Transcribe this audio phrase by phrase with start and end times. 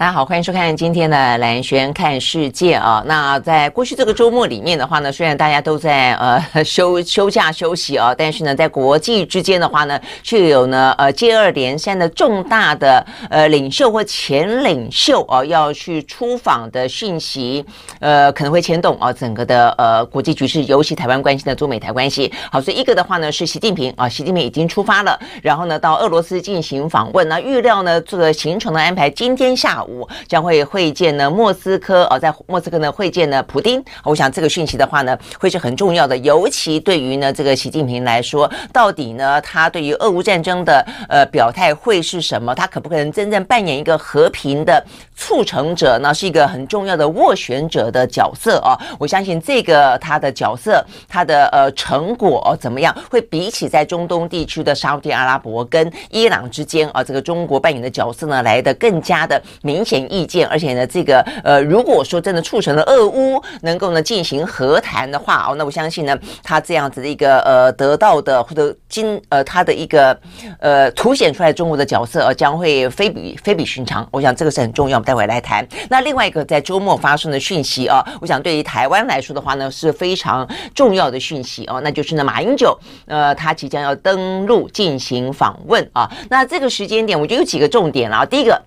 [0.00, 3.04] 大家好，欢迎收看今天的蓝轩看世界啊。
[3.04, 17.62] 那在过去这个周末里面的话呢，虽然大家都在呃 休休假休息啊，但是呢，在国际之间的话呢，却有呢呃接二连三的重大的呃领袖或前领袖啊要去出访的讯息，
[17.98, 22.32] 呃可能会牵动啊整个的呃国际局势，尤其台湾关系的中美台关系。
[22.50, 27.28] 好，所以一个的话呢是习近平啊，习近平已经出发了，然后呢到俄罗斯进行访问。
[27.28, 29.89] 那预料呢这个行程的安排，今天下午。
[30.28, 33.82] 将会会见呢莫斯科啊，在莫斯科呢会见呢普丁。
[34.04, 42.54] 我想这个讯息的话呢，会是很重要的，尤其对于呢这个习近平来说，到底呢他对于俄乌战争的呃表态会是什么？
[42.54, 44.84] 他可不可能真正扮演一个和平的
[45.16, 46.14] 促成者呢？
[46.14, 48.78] 是一个很重要的斡旋者的角色啊！
[48.98, 59.79] 我相信这个他的角色，他的呃成果哦怎么样，会比起在中东地区的沙乌地阿拉伯跟伊朗之间啊，这个中国扮演的角色呢，来的更加的明。
[59.80, 70.14] 明显意见，而且呢，这个呃，如果说真的促成了俄乌能够呢进行和谈的话哦，那我相信呢，他这样子的一个呃得到的或者今呃他的一个
[70.58, 74.06] 呃凸显出来中国的角色，呃，将会非比非比寻常。
[74.10, 75.66] 我想这个是很重要，我们待会来谈。
[75.88, 86.06] 那另外一个在周末发生的讯息啊，我想对于台湾来说的话呢，是非常重要的讯息哦，那就是呢，马英九呃他即将要登陆进行访问啊。
[86.28, 88.60] 那这个时间点，我觉得有几个重点啊，第一个。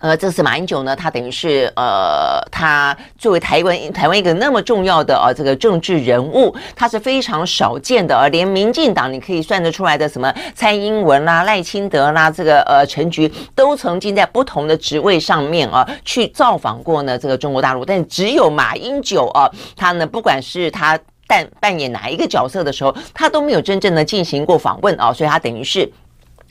[0.00, 25.90] 呃，这次马英九呢，他等于是呃，他作为台湾台湾一个那么重要的呃这个政治人物，他是非常少见的，而连民进党你可以算得出来的什么蔡英文啦、赖清德啦，这个呃陈菊都曾经在不同的职位上面啊去造访过呢这个中国大陆，但只有马英九啊，他呢不管是他扮扮演哪一个角色的时候，他都没有真正的进行过访问啊，所以他等于是。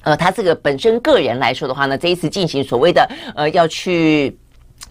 [0.08, 4.38] 呃，他这个本身个人来说的话呢，这一次进行所谓的呃要去。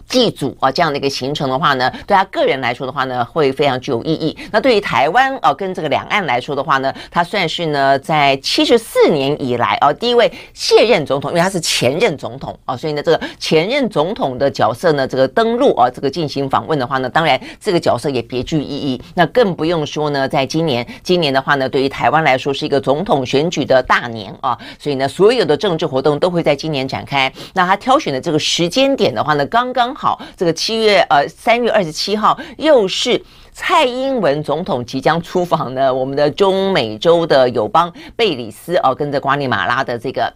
[0.07, 4.37] 祭祖啊，这样的一个行程的话呢，对他个人来说的话呢，会非常具有意义。
[4.51, 19.01] 那对于台湾啊，跟这个两岸来说的话呢，他算是呢在七十四年以来啊第一位卸任总统，因为他是前任总统啊，所以呢这个前任总统的角色呢，这个登陆啊，这个进行访问的话呢，当然这个角色也别具意义。
[19.13, 27.29] 那更不用说呢，在今年，今年的话呢，对于台湾来说是一个总统选举的大年啊，所以呢所有的政治活动都会在今年展开。
[27.53, 29.96] 那他挑选的这个时间点的话呢，刚刚。
[29.97, 33.19] 好，这个七月呃三月二十七号又是
[33.51, 40.31] 蔡英文总统即将出访呢，我们的中美洲的友邦贝里斯哦，跟着瓜尼马拉的这个。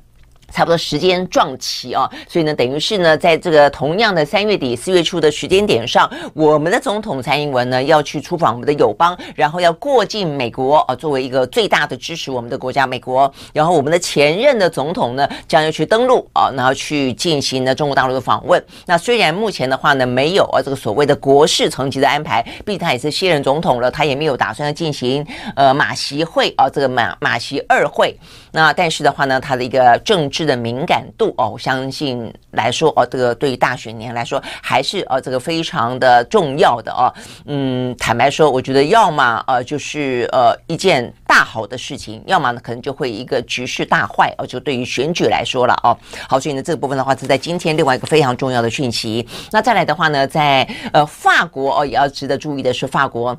[0.51, 18.63] 差不多时间撞齐啊，所以呢，等于是呢，在这个同样的三月底四月初的时间点上，我们的总统蔡英文呢要去出访我们的友邦，然后要过境美国啊，作为一个最大的支持我们的国家美国，然后我们的前任的总统呢将要去登陆啊，然后去进行呢中国大陆的访问。
[18.85, 25.25] 那虽然目前的话呢没有啊这个所谓的国事层级的安排，毕竟他也是卸任总统了，他也没有打算要进行
[25.55, 28.17] 呃马习会啊这个马马习二会。
[28.51, 30.41] 那但是的话呢，他的一个政治。
[30.41, 37.13] 的敏感度哦，我相信来说哦，这个对于大选年来说还是呃这个非常的重要的哦。
[37.45, 44.47] 嗯，坦白说，我觉得要么呃就是呃一件大好的事情，要么呢可能就会一个局势大坏哦。
[44.47, 45.95] 就对于选举来说了哦。
[46.27, 49.23] 好，所以呢这个部分的话是在今天另外一个非常重要的讯息。
[49.51, 53.37] 那再来的话呢，在呃法国哦也要值得注意的是法国。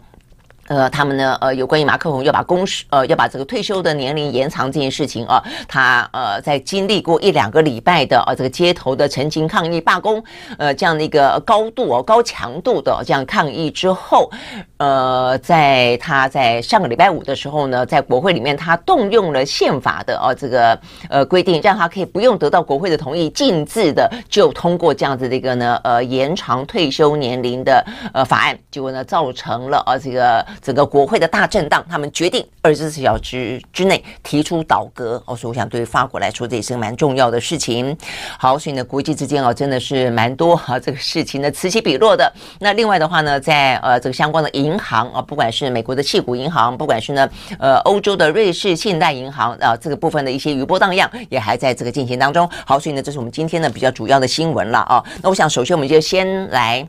[0.68, 10.22] 呃，他们呢，呃，有关于马克宏要把公事，呃，要把这个退休的年龄延长这件事情啊，他呃，在经历过一两个礼拜的呃这个街头的陈情抗议、罢工，
[10.58, 14.30] 呃，这样的一个高度哦、高强度的这样抗议之后，
[14.76, 20.78] 呃，在他在上个礼拜五的时候呢，在国会里面，他动用了宪法的哦这个
[21.10, 27.84] 呃规定，让他可以不用得到国会的同意，径自的就通过这样子的一个呢，呃，延长退休年龄的
[28.14, 30.46] 呃法案，结果呢，造成了呃这个。
[30.60, 35.22] 整个国会的大震荡，他们决定二十四小时之内提出倒阁。
[35.26, 37.96] 哦，所以我想对于法国来说，这也是蛮重要的事情。
[38.38, 42.30] 好，所以呢，国际之间哦，真的是蛮多哈、这个事情呢此起彼落的。
[42.58, 47.28] 那另外的话呢，在呃这个相关的银行啊，不管是美国的矽谷银行，不管是呢
[47.58, 52.48] 呃欧洲的瑞士信贷银行啊，这个部分的一些余波荡漾，也还在这个进行当中。
[52.66, 55.02] 好，所以呢，这是我们今天呢比较主要的新闻了啊。
[55.22, 56.86] 那我想，首先我们就先来。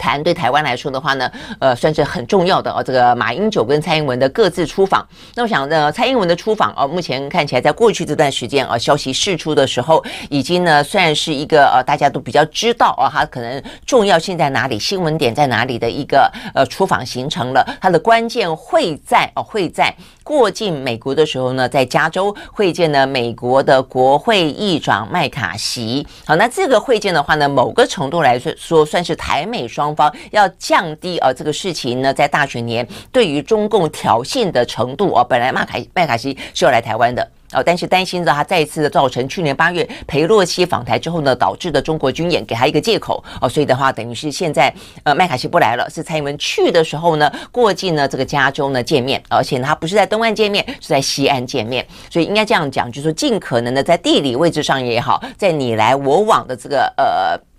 [0.00, 2.82] 谈对台湾来说的话呢，呃，算是很重要的哦。
[2.82, 17.62] 这个马英九跟蔡英文的各自出访，那我想呢，蔡英文的出访哦，目前看起来在过去这段时间啊，消息释出的时候，已经呢算是一个呃大家都比较知道啊，他可能重要性在哪里，新闻点在哪里的一个呃出访行程了。
[17.78, 19.94] 它的关键会在哦，会在
[20.30, 26.06] 过境美国的时候呢，在加州会见了美国的国会议长麦卡锡。
[26.24, 29.92] 好，那这个会见的话呢，某个程度来说说算是台美双。
[29.96, 57.49] 方要降低啊这个事情呢，在大选年对于中共挑衅的程度啊，本来麦卡麦卡锡是要来台湾的啊，但是担心着他再一次的造成去年八月裴洛西访台之后呢，导致的中国军演给他一个借口哦，所以的话等于是现在呃麦卡锡不来了，是蔡英文去的时候呢，过境呢这个加州呢见面，而且呢他不是在东岸见面，是在西岸见面，所以应该这样讲，就是说尽可能的在地理位置上也好，在你来我往的这个呃。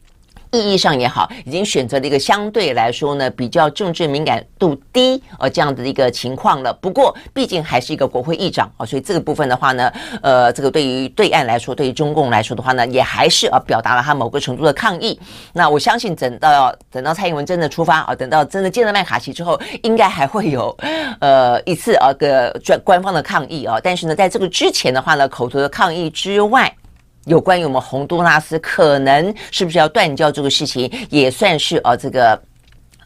[0.51, 6.73] 意义上也好，已经选择了一个相对来说呢比较政治敏感度低呃这样的一个情况了。
[6.81, 15.17] 不过毕竟还是一个国会议长啊，所以这个部分的话呢，呃，这个对于对岸来说，对于中共来说的话呢，也还是呃表达了他某个程度的抗议。
[15.53, 20.75] 那我相信等到等到蔡英文真的出发啊，等到真的见了麦卡锡之后，应该还会有
[21.19, 23.79] 呃一次啊个专官方的抗议啊。
[23.81, 26.69] 但是呢，在这个之前的话呢，口头的抗议之外。
[27.25, 32.41] 有关于我们洪都拉斯可能是不是要断交这个事情，也算是呃这个。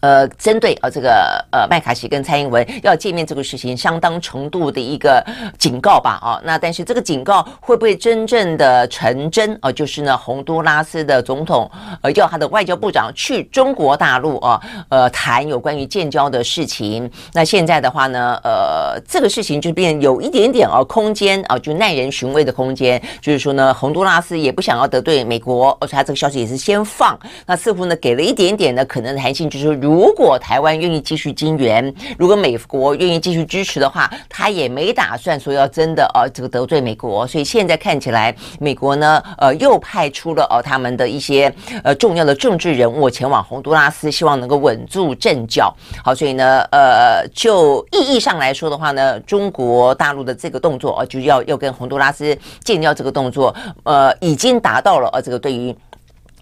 [0.05, 5.25] 呃，针对呃这个呃麦卡锡跟蔡英文要见面这个事情，相当程度的一个
[5.57, 9.57] 警告吧，啊，那但是这个警告会不会真正的成真？
[9.63, 11.67] 呃，就是呢，洪都拉斯的总统
[12.03, 17.09] 呃要他的外交部长去中国大陆啊，呃谈有关于建交的事情。
[17.33, 27.17] 那现在的话呢，呃，这个事情就变有一点点哦空间啊，就耐人寻味的空间，就是说呢，洪都拉斯也不想要得罪美国，而且他这个消息也是先放，
[27.47, 29.94] 那似乎呢给了一点点的可能弹性，就是如。
[29.95, 37.25] 如果台湾愿意继续金援，如果美国愿意继续支持的话，他也没打算说要真的呃这个得罪美国。
[37.25, 41.49] 所以现在看起来，美国呢呃又派出了呃他们的一些
[41.81, 45.73] 呃重要的政治人物前往洪都拉斯，希望能够稳住阵脚。
[46.03, 55.73] 好，所以呢呃就意义上来说的话呢，中国大陆的这个动作呃就要要跟洪都拉斯建交这个动作，呃已经达到了呃这个对于。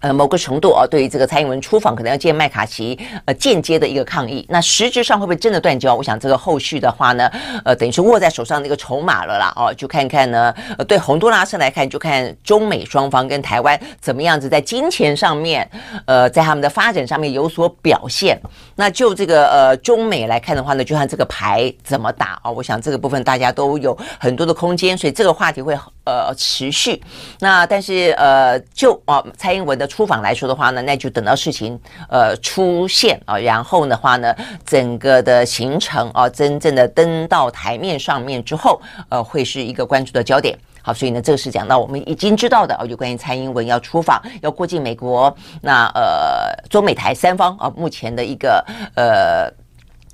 [0.04, 4.44] 呃，某个程度啊，对于这个蔡英文出访可能要见麦卡锡，呃，间接的一个抗议。
[4.50, 5.94] 那实质上会不会真的断交？
[5.94, 7.26] 我想这个后续的话呢，
[7.64, 9.50] 呃，等于是握在手上那个筹码了啦。
[9.56, 15.66] 哦，就看看呢，呃，对洪都拉斯来看，就看中美双方跟台湾怎么样子在金钱上面，
[16.04, 18.38] 呃，在他们的发展上面有所表现。
[18.76, 22.50] 那就这个呃中美来看的话呢，就看这个牌怎么打啊。
[22.50, 25.74] 我想这个部分大家都有很多的空间，所以这个话题会
[26.04, 27.02] 呃持续。
[27.40, 29.88] 那但是呃，就啊、蔡英文的。
[29.94, 34.34] 出访来说的话呢，那就等到事情呃出现啊，然后的话呢，
[34.66, 40.58] 整个的行程啊，真正的登到台面上面之后，呃，会是一个关注的焦点。
[40.82, 45.32] 好，所以呢，这个是讲到我们已经知道的啊，有关于蔡英文要出访，要过境美国，
[45.62, 48.64] 那呃，中美台三方啊，目前的一个
[48.96, 49.63] 呃。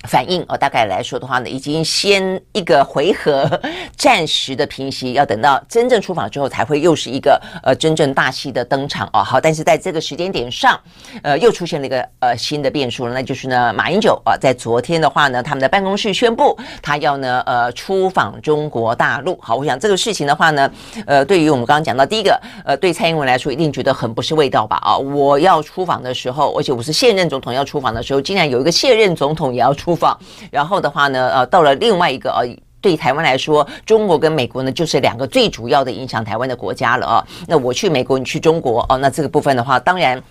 [0.08, 3.48] 反应哦，大概来说的话呢，已经先一个回合
[3.96, 9.22] 暂时的平息，要等到真正出访之后，才会又是一个呃真正大戏的登场哦。
[9.22, 10.80] 好，但是在这个时间点上，
[11.22, 19.38] 呃，又出现了一个呃新的变数了，那就是呢，马英九啊，在昨天的话呢，他们的办公室宣布，他要呢呃出访中国大陆。
[19.42, 20.70] 好，我想这个事情的话呢，
[21.06, 24.76] 呃，对于我们刚刚讲到第一个，呃，对蔡英文来说，一定觉得很不是味道吧？
[24.82, 29.89] 啊，我要出访的时候，而且我是现任总统要出访的时候，竟然有一个现任总统也要出。
[29.90, 30.16] 出访，
[30.52, 32.46] 然后的话呢，呃，到了另外一个呃，
[32.80, 37.26] 对台湾来说，中国跟美国呢，就是两个最主要的影响台湾的国家了啊。
[37.48, 40.22] 那我去美国，你去中国哦，那这个部分的话，当然。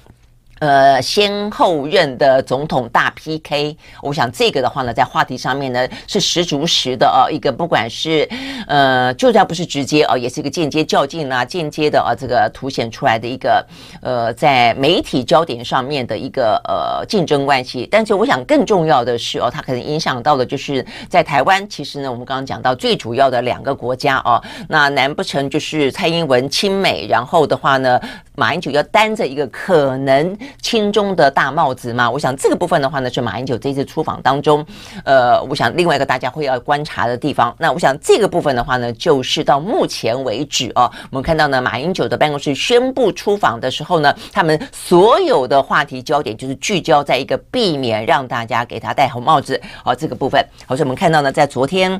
[0.59, 7.31] 呃，先后任的总统大 PK，我想这个的话呢，在话题上面呢是十足十的哦。
[7.31, 8.27] 一个不管是
[8.67, 13.65] 呃，就算不是直接哦，也是一个间接较劲啊，间接的啊，这个凸显出来的一个
[14.01, 17.87] 呃，在媒体焦点上面的一个呃竞争关系。
[17.89, 27.97] 但是我想更重要的是哦，它可能影响到的就是在台湾，其实呢，我们刚刚讲到最主要的两个国家哦，那难不成就是蔡英文亲美，然后的话呢，
[28.35, 30.37] 马英九要担着一个可能。
[30.61, 32.09] 亲中的大帽子吗？
[32.09, 34.65] 我想这个部分的话呢，是马英九这次出访当中，
[35.03, 37.55] 呃，我想另外一个大家会要观察的地方。
[37.59, 50.43] 那我想这个部分的话呢，就是到目前为止哦，我们看到呢，马英九的办公室宣布出访的时候呢，他们所有的话题焦点就是聚焦在一个避免让大家给他戴红帽子哦，这个部分。
[50.65, 51.99] 好，所以我们看到呢，在昨天。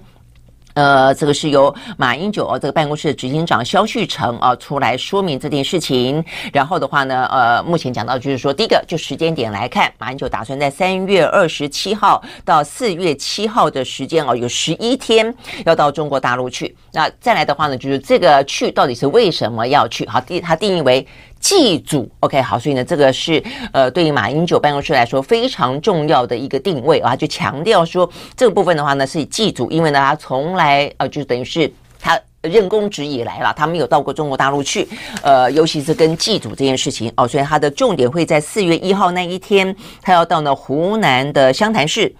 [0.73, 6.23] 呃，这个是由马英九这个办公室的执行长萧旭成啊出来说明这件事情。
[6.53, 15.33] 然后的话呢，呃，目前讲到就是说，第一个就时间点来看，马英九打算在三月二十七号到四月七号的时间哦，有十一天
[15.65, 16.75] 要到中国大陆去。
[16.93, 20.07] 那再来的话呢，就是这个去到底是为什么要去？
[20.07, 21.05] 好，第他定义为。
[21.39, 23.41] 祭祖，OK，好，所以呢，这个是
[23.71, 34.87] 呃，对于马英九办公室来说非常重要的一个定位啊，就强调说这个部分的话呢是以祭祖，因为呢他从来呃，就等于是他任公职以来了，他没有到过中国大陆去，
[35.21, 42.13] 呃，尤其是跟祭祖这件事情哦，所以他的重点会在四月一号那一天，他要到呢湖南的湘潭市。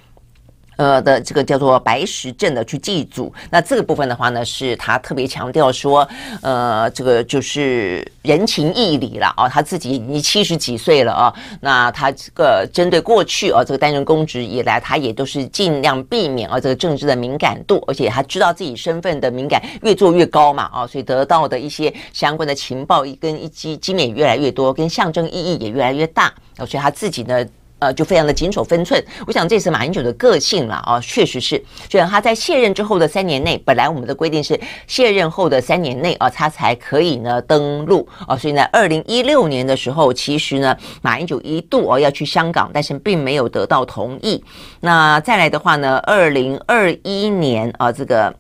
[0.80, 6.08] 呃的这个叫做白石镇的去祭祖，那这个部分的话呢，是他特别强调说，
[6.42, 27.46] 呃，这个就是人情义理了啊，他自己已经七十几岁了啊，那他这个针对过去啊，这个担任公职以来，他也都是尽量避免啊这个政治的敏感度，而且他知道自己身份的敏感越做越高嘛啊，所以得到的一些相关的情报一跟一机机面越来越多，跟象征意义也越来越大，所以他自己呢。
[27.80, 29.04] 呃，就非常的谨守分寸。
[29.26, 31.58] 我想这是马英九的个性了啊，确实是。
[31.88, 38.38] 就像他在卸任之后的三年内，本来我们的规定是卸任后的三年内啊，他才可以呢登陆啊。
[38.38, 44.44] 所以呢，二零一六年的时候，其实呢，马英九一度哦要去香港，但是并没有得到同意。
[44.80, 48.36] 那再来的话呢，二零二一年啊，这个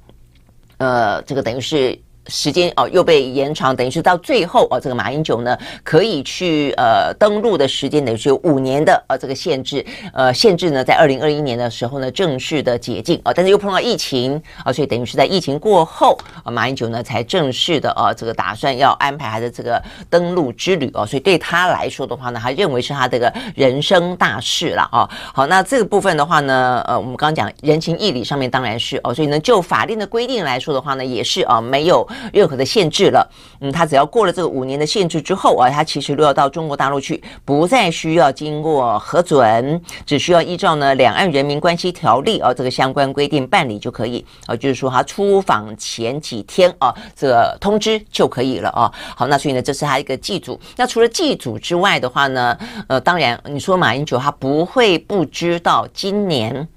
[0.77, 1.99] 呃，这个等于是。
[2.29, 9.83] 时间哦又被延长，等于是到最后哦，这个马英九呢可以去呃登陆的时间等于是有五年的呃这个限制，
[10.13, 25.09] 呃限制呢在二零二一年的时候呢正式的解禁啊，但是又碰到疫情啊，所以等于是在疫情过后啊，马英九呢才正式的啊这个打算要安排他的这个登陆之旅哦，所以对他来说的话呢，他认为是他这个人生大事了啊。
[25.33, 32.07] 好，那这个部分的话呢，呃，我们刚刚讲人情义理上面当然是哦，所以呢就法令的规定来说的话呢，也是啊没有。
[32.33, 33.29] 任何的限制了，
[33.61, 48.91] 嗯，他只要过了这个五年的限制之后啊，他其实都要到中国大陆去，不再需要经过核准，只需要依照呢《两岸人民关系条例》啊这个相关规定办理就可以啊，就是说他出访前几天啊，这个通知就可以了啊。
[49.15, 50.59] 好，那所以呢，这是他一个祭祖。
[50.75, 52.57] 那除了祭祖之外的话呢，
[52.87, 56.67] 呃，当然你说马英九他不会不知道今年。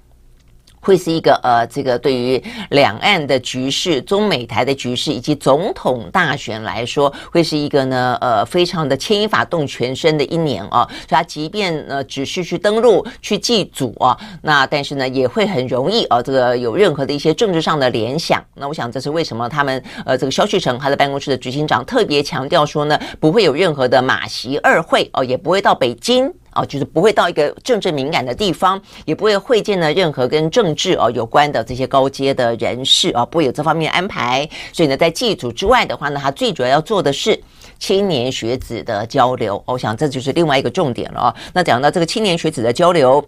[0.83, 10.83] 会是一个呃，这个对于两岸的局势、中美台的局势以及总统大选来说，会是一个呢呃非常的牵一发动全身的一年啊。
[10.89, 18.43] 所以他即便呢只是去登陆、去祭祖啊，那但是呢也会很容易啊，这个有任何的一些政治上的联想。
[18.55, 26.33] 那我想这是为什么他们呃这个萧旭成他的办公室的执行长特别强调说呢，不会有任何的马习二会哦，也不会到北京。
[26.55, 34.49] 哦，就是不会到一个政治敏感的地方，也不会会见呢任何跟政治哦有关的这些高阶的人士啊，不会有这方面安排。
[34.73, 37.39] 所以呢，在祭祖之外的话呢，他最主要要做的是
[37.79, 39.63] 青年学子的交流。
[39.67, 41.35] 我想这就是另外一个重点了哦。
[41.53, 43.25] 那讲到这个青年学子的交流。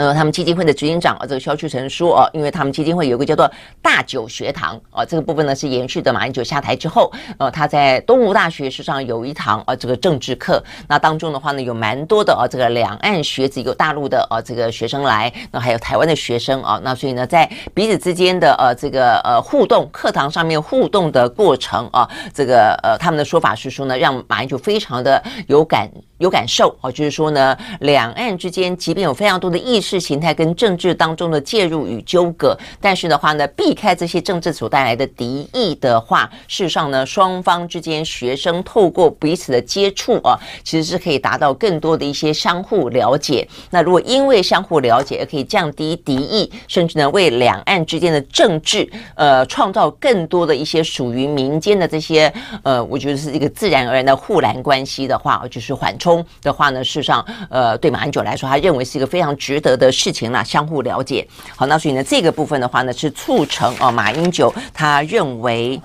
[0.00, 3.46] 呃，他们基金会的执行长啊，这个萧旭成说啊，因为他们基金会有个叫做
[3.82, 29.89] “大九学堂”啊，这个部分呢是延续的马英九下台之后，呃，他在东吴大学实际上有一堂啊这个政治课，那当中的话呢有蛮多的啊这个两岸学子，有大陆的啊这个学生来，那还有台湾的学生啊，那所以呢在彼此之间的呃这个呃互动，课堂上面互动的过程啊，这个呃他们的说法是说呢，让马英九非常的有感有感受啊，就是说呢两岸之间即便有非常多的意识。
[29.90, 43.44] 意识形态跟政治当中的介入与纠葛，但是的话呢，避开这些政治所带来的敌意的话，事实上呢，双方之间学生透过彼此的接触啊，其实是可以达到更多的一些相互了解。
[43.70, 52.32] 那如果因为相互了解而可以降低敌意，甚至呢，为两岸之间的政治呃创造更多的一些属于民间的这些
[52.62, 59.79] 呃，我觉得是一个自然而然的护栏关系的话，就是缓冲的话呢，事实上呃，对马英九来说，他认为是一个非常值得。
[59.80, 61.26] 的事情啦，相互了解。
[61.56, 65.80] 好，那所以呢，这个部分的话呢，是促成哦，马英九他认为，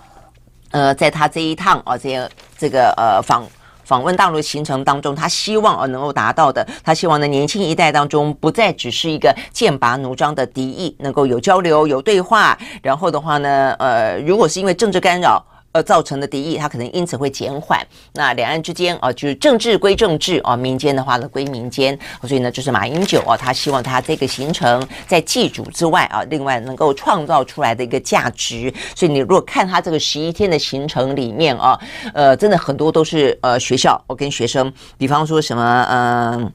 [0.70, 3.44] 呃，在他这一趟啊，这这个呃访
[3.84, 12.56] 访问大陆行程当中，他希望呃能够达到的，他希望呢，年轻一代当中不再只是一个剑拔弩张的敌意，能够有交流、有对话。
[12.84, 15.44] 然后的话呢，呃，如果是因为政治干扰。
[15.75, 17.86] 呃，造成的敌意，它可能因此会减缓。
[18.13, 22.00] 那两岸之间啊，就是政治归政治啊，民间的话呢归民间。
[22.22, 28.74] 所以呢，就是马英九啊，他希望他这个行程在祭祖之外啊，另外能够创造出来的一个价值。
[28.96, 31.77] 所以你如果看他这个十一天的行程里面啊，
[32.13, 36.53] 呃，真的很多都是呃学校，我跟学生，比方说什么嗯。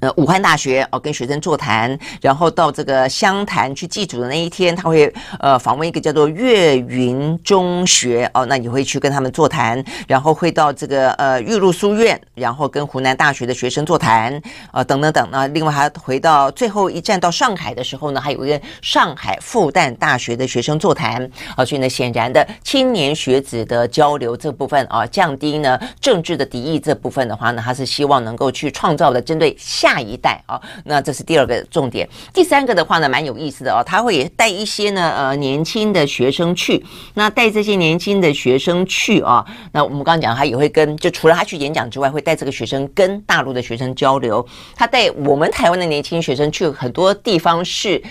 [0.00, 14.40] 呃，武汉大学哦，跟学生座谈，然后到这个湘潭去祭祖的那一天，他会呃访问一个叫做岳云中学哦，那你会去跟他们座谈，然后会到这个呃玉露书院，然后跟湖南大学的学生座谈，
[14.72, 15.28] 呃等等等。
[15.32, 29.87] 那另外还回到最后一站到上海的时候呢，还有一个上海复旦大学的学生座谈啊、所以呢，显然的青年学子的交流这部分啊、降低呢政治的敌意这部分的话呢，他是希望能够去创造的针对下。
[29.88, 32.06] 下一代啊，那这是第二个重点。
[32.34, 36.84] 第三个的话呢，蛮有意思的哦，他会带一些呢呃年轻的学生去。
[37.14, 39.42] 那带这些年轻的学生去啊，
[39.72, 44.46] 那我们刚刚讲他也会跟，就除了他去演讲之外，会带这个学生跟大陆的学生交流。
[44.76, 48.02] 他带我们台湾的年轻学生去很多地方是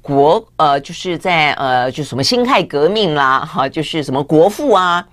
[0.00, 5.06] 国呃，就是在呃，就什么辛亥革命啦，哈，就是什么国父啊。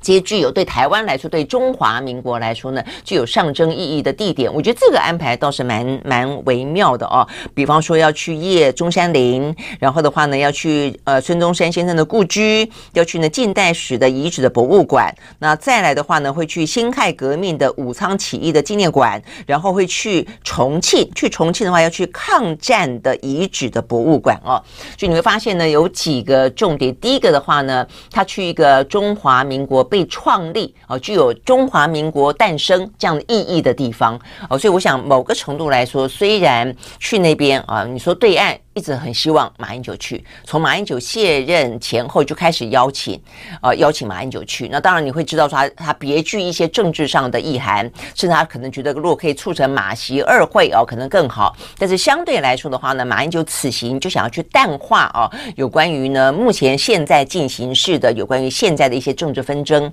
[0.00, 7.26] 这些具有对台湾来说，对中华民国来说呢，具有象征意义的地点，我觉得这个安排倒是蛮蛮微妙的哦。
[7.54, 15.12] 比方说要去谒中山陵，然后的话呢，要去呃孙中山先生的故居，要去呢近代史的遗址的博物馆。
[15.40, 21.10] 那再来的话呢，会去辛亥革命的武昌起义的纪念馆，然后会去重庆。
[21.14, 24.62] 去重庆的话，要去抗战的遗址的博物馆哦。
[24.96, 26.94] 所以你会发现呢，有几个重点。
[26.96, 29.87] 第一个的话呢，他去一个中华民国。
[29.88, 34.18] 被创立啊，具有中华民国诞生这样的意义的地方。
[34.48, 43.20] 哦，所以我想某个程度来说，虽然去那边啊，你说对岸一直很希望马英九去，从马英九卸任前后就开始邀请
[43.60, 44.68] 啊，邀请马英九去。
[44.68, 47.82] 那当然你会知道说他他别具一些政治上的意涵，
[48.14, 51.56] 甚至他可能觉得如果可以促成马习二会哦，可能更好。
[51.76, 59.92] 但是相对来说的话呢，马英九此行就想要去淡化哦，有关于呢目前现在进行式的有关于现在的一些政治纷争。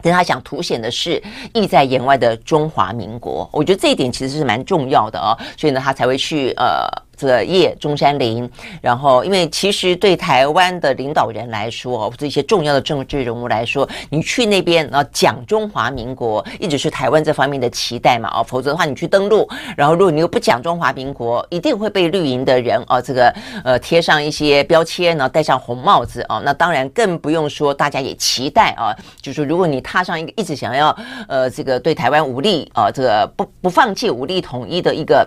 [0.00, 1.20] 但他想凸显的是
[1.52, 6.86] 意在言外的中华民国，我觉得这一点其实是蛮重要的哦，所以呢，他才会去呃。
[7.16, 8.48] 这个谒中山陵，
[8.80, 30.96] 然后因为其实对台湾的领导人来说，或者一些重要的政治人物来说，你去那边然后讲中华民国，一直是台湾这方面的期待嘛，哦，否则的话你去登陆，然后如果你又不讲中华民国，一定会被绿营的人哦，这个呃贴上一些标签，然后戴上红帽子哦，那当然更不用说大家也期待啊，就是如果你踏上一个一直想要
[31.28, 35.26] 呃这个对台湾武力啊这个不不放弃武力统一的一个。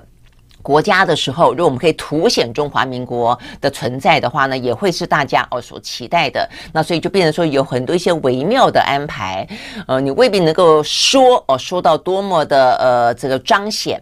[0.62, 6.50] 国家的时候，如果我们可以凸显中华民国的存在的话呢，也会是大家哦所期待的。
[6.74, 9.48] 那所以就变成说有很多一些微妙的安排，
[9.88, 14.02] 呃，你未必能够说哦说到多么的呃这个彰显。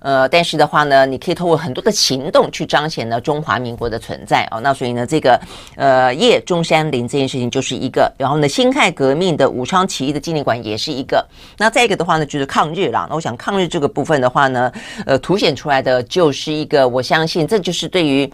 [0.00, 4.60] 呃，但是的话呢，你可以透过很多的行动去彰显呢中华民国的存在哦。
[4.60, 5.40] 那所以呢，这个
[5.76, 11.24] 呃夜中山陵这件事情就是一个，然后呢，辛亥革命的武昌起义的纪念馆也是一个。
[11.56, 13.06] 那再一个的话呢，就是抗日了。
[13.08, 14.72] 那我想抗日这个部分的话呢，
[15.06, 18.30] 呃，凸显出来的就是一个，我相信这就是对于。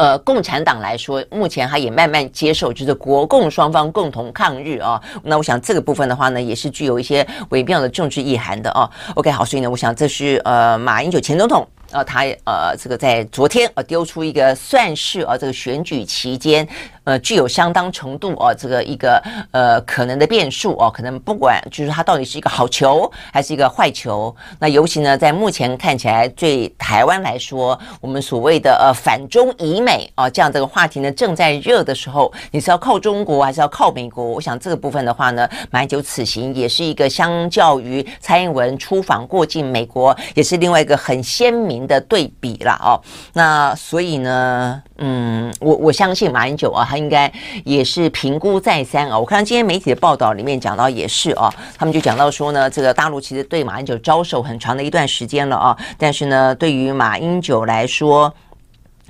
[0.00, 4.98] 呃，共产党来说，目前他也慢慢接受，就是国共双方共同抗日啊。
[5.22, 8.90] 那我想这个部分的话呢，也是具有一些微妙的政治意涵的啊。
[9.14, 11.68] OK，好，所以呢，我想这是呃马英九前总统。
[11.92, 16.66] 呃，他呃，这个在昨天呃丢出一个算是呃这个选举期间
[17.04, 34.24] 呃具有相当程度哦、呃、这个一个呃可能的变数哦、可能不管就是它到底是一个好球还是一个坏球，那尤其呢在目前看起来，对台湾来说，我们所谓的呃反中以美啊、这样这个话题呢正在热的时候，你是要靠中国还是要靠美国？
[34.24, 41.80] 我想这个部分的话呢，马英九此行也是一个相较于蔡英文出访过境美国，也是另外一个很鲜明。
[41.90, 43.00] 的对比了哦，
[43.32, 47.32] 那所以呢，嗯，我我相信马英九啊，他应该
[47.64, 49.18] 也是评估再三啊。
[49.18, 58.32] 我看今天媒体的报道里面讲到也是啊，他们就讲到说呢，这个大陆其实对马英九招手很长的一段时间了啊，但是呢，对于马英九来说，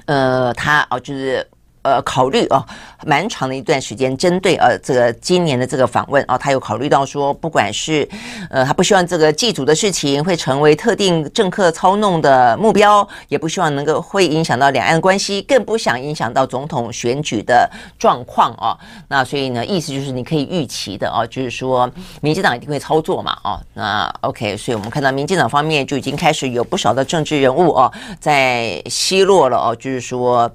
[0.06, 1.46] 呃，他啊就是。
[1.82, 2.62] 呃，考虑哦，
[3.06, 8.06] 蛮长的一段时间，针对呃这个今年的这个访问啊，他有考虑到说，不管是
[8.50, 18.76] 呃他不希望这个祭祖的事情会成为特定政客操弄的目标，也不希望能够会影响到两岸关系，更不想影响到总统选举的状况哦。
[19.08, 21.90] 那所以呢，意思就是你可以预期的哦，就是说
[22.20, 23.58] 民进党一定会操作嘛哦。
[23.72, 30.50] 那 OK，所以我们看到民进党方面就已经开始有不少的政治人物哦在奚落了哦，就是说。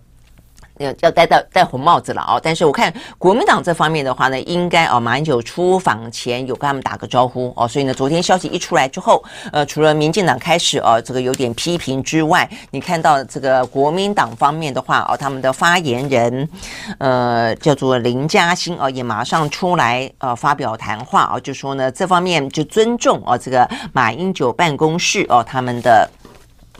[0.79, 16.49] 要要戴戴戴红帽子了哦，但是我看国民党这方面的话呢，应该哦，马英九出访前有跟他们打个招呼哦，所以呢，昨天消息一出来之后，呃，除了民进党开始哦，这个有点批评之外，你看到这个国民党方面的话哦，他们的发言人
[16.97, 26.09] 呃叫做林嘉欣哦，也马上出来呃发表谈话哦，就说呢这方面就尊重哦这个马英九办公室哦他们的。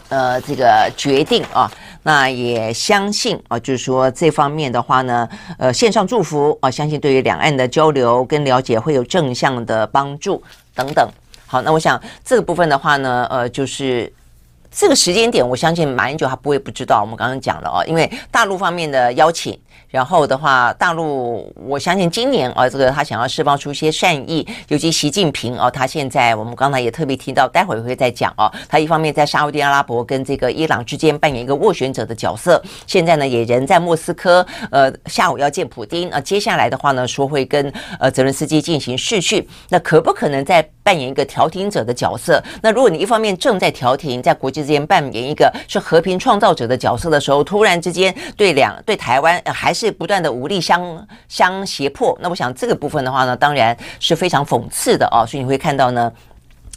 [0.10, 1.72] 呃，这个决定啊，
[2.04, 10.41] 那也相信啊，就是说这方面的话呢，呃，线上祝福啊，相信对于两岸的交流跟了解会有正向的帮助
[10.74, 11.10] 等等。
[11.48, 14.12] 好，那我想这个部分的话呢，呃，就是
[14.72, 17.02] 这个时间点，我相信马英九他不会不知道。
[17.02, 19.60] 我们刚刚讲了啊，因为大陆方面的邀请。
[19.89, 28.52] 然后的话，大陆我相信今年啊，这个他想要释放出一些善意，尤其习近平哦，他现在我们刚才也特别提到，待会儿会再讲哦。
[28.67, 36.19] 他一方面在沙乌地阿拉伯跟这个伊朗之间扮演一个斡旋者的角色，现在呢也人在莫斯科，呃，下午要见普丁啊。
[36.19, 42.43] 接下来的话呢，说会跟呃泽伦斯基进行视讯，那可不可能在扮演一个调停者的角色？
[42.62, 49.92] 那如果你一方面正在调停，在国际之间扮演一个是和平创造者的角色的时候，突然之间对两对台湾还是。
[49.98, 56.12] 不断的武力相相胁迫，那我想这个部分的话呢，当然是非常讽刺的啊，所以你会看到呢。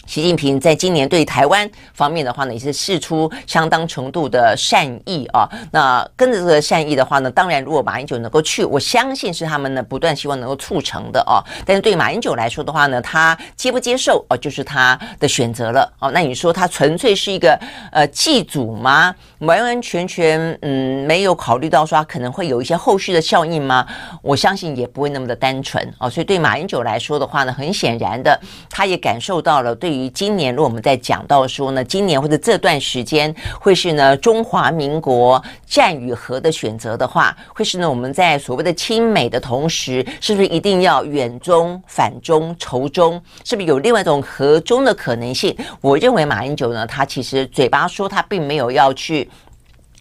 [0.08, 5.46] 习近平在今年对台湾方面的话呢，也是示出相当程度的善意啊。
[5.70, 11.44] 那跟着这个善意的话呢，当然如果马英九能够去，我相信是他们呢不断希望能够促成的啊。
[11.66, 16.10] 但是对马英九来说的话呢，他接不接受哦，就是他的选择了哦。
[16.10, 17.60] 那你说他纯粹是一个
[17.92, 19.14] 呃祭祖吗？
[19.40, 23.86] 完完全全嗯没有考虑到说他可能会有一些后续的效应吗？
[24.22, 26.08] 我相信也不会那么的单纯哦。
[26.08, 28.40] 所以对马英九来说的话呢，很显然的，
[28.70, 30.08] 他也感受到了对于。
[30.10, 43.20] 今年，如果我们在讲到说呢，今年或者这段时间会是呢中华民国战与和的选择的话，会是呢我们在所谓的亲美的同时，是不是一定要远中反中仇中？
[43.44, 45.56] 是不是有另外一种和中的可能性？
[45.80, 49.28] 我认为马英九呢，他其实嘴巴说他并没有要去。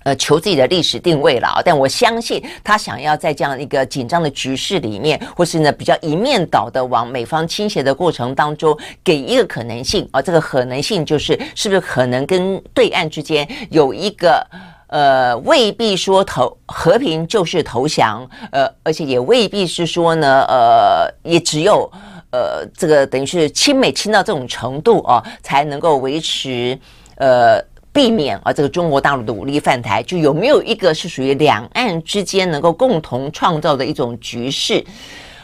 [0.08, 1.62] 呃，求自己的历史定位了啊！
[1.62, 10.22] 但我相信他想要在这样一个紧张的局势里面，或是呢比较一面倒的往美方倾斜的过程当中，给一个可能性啊。
[10.22, 14.48] 这个可能性就是，是不是可能跟对岸之间有一个
[14.88, 21.92] 呃，未必说投和平就是投降，呃，而且也未必是说呢，呃，也只有
[22.32, 26.80] 呃，这个等于是亲美亲到这种程度啊，才能够维持
[27.18, 27.62] 呃。
[27.98, 34.86] 避免啊，这个中国大陆的武力犯台，就有没有一个是属于两岸之间能够共同创造的一种局势？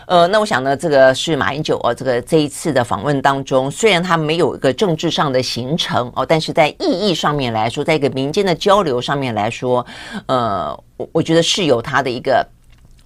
[0.05, 9.83] 呃，那我想呢，这个是马英九哦，这个这一次的访问当中，虽然他没有一个政治上的行程哦，但是在意义上面来说，在一个民间的交流上面来说，
[10.27, 12.47] 呃，我我觉得是有他的一个。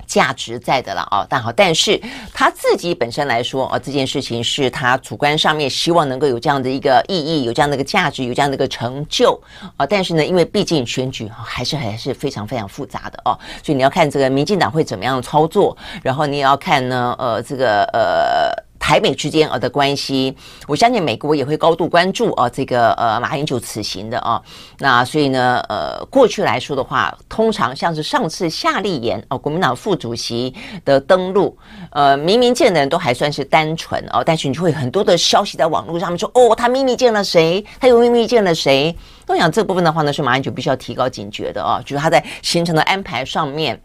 [0.08, 2.02] 价值在的了啊，但好，但是
[2.34, 9.40] 他自己本身来说啊，这件事情是他主观上面希望能够有这样的一个意义，有这样的一个价值，有这样的一个成就
[9.76, 9.86] 啊。
[9.86, 18.67] 但是呢，因为毕竟选举还是还是非常非常复杂的哦，所以你要看这个民进党会怎么样操作，然后你也要看呢，呃，这个呃。
[18.88, 20.34] 台美之间啊的关系，
[20.66, 24.42] 我相信美国也会高度关注啊这个呃马英九此行的啊，
[24.80, 31.58] 那所以呢呃过去来说的话，通常像是上次夏立言哦国民党副主席的登陆，
[31.92, 38.96] 呃明明见的人都还算是单纯哦，但是你就会很多的消息在网络上面说哦他秘密见了谁，他又秘密见了谁，
[39.28, 43.78] 我想这部分的话呢是马英九必须要提高警觉的啊，就是他在行程的安排上面。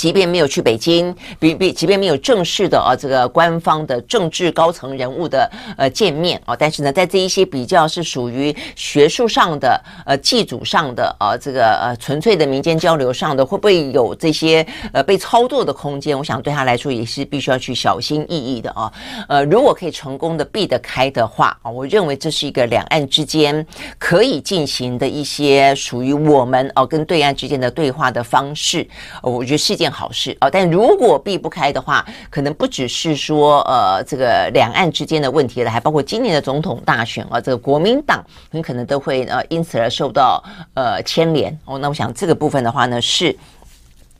[0.00, 16.16] 即便没有去北京，比比，即便没有正式的啊这个官方的政治高层人物的呃见面啊，但是呢，在这一些比较是属于学术上的呃祭祖上的啊这个呃纯粹的民间交流上的，会不会有这些呃被操作的空间？
[16.16, 18.90] 我想对他来说也是必须要去小心翼翼的啊。
[19.28, 23.66] 呃，如果可以成功的避得开的话啊，我认为这是一个两岸之间
[23.98, 28.88] 可以进行的一些属于我们哦跟对岸之间的对话的方式。
[29.20, 29.80] 我觉得是。
[29.80, 40.42] 件好事啊，但如果避不开的话，可能不只是说呃这个两岸之间的问题了，还包括今年的总统大选啊，这个国民党很可能都会呃因此而受到
[40.74, 41.78] 呃牵连哦。
[41.78, 43.36] 那我想这个部分的话呢，是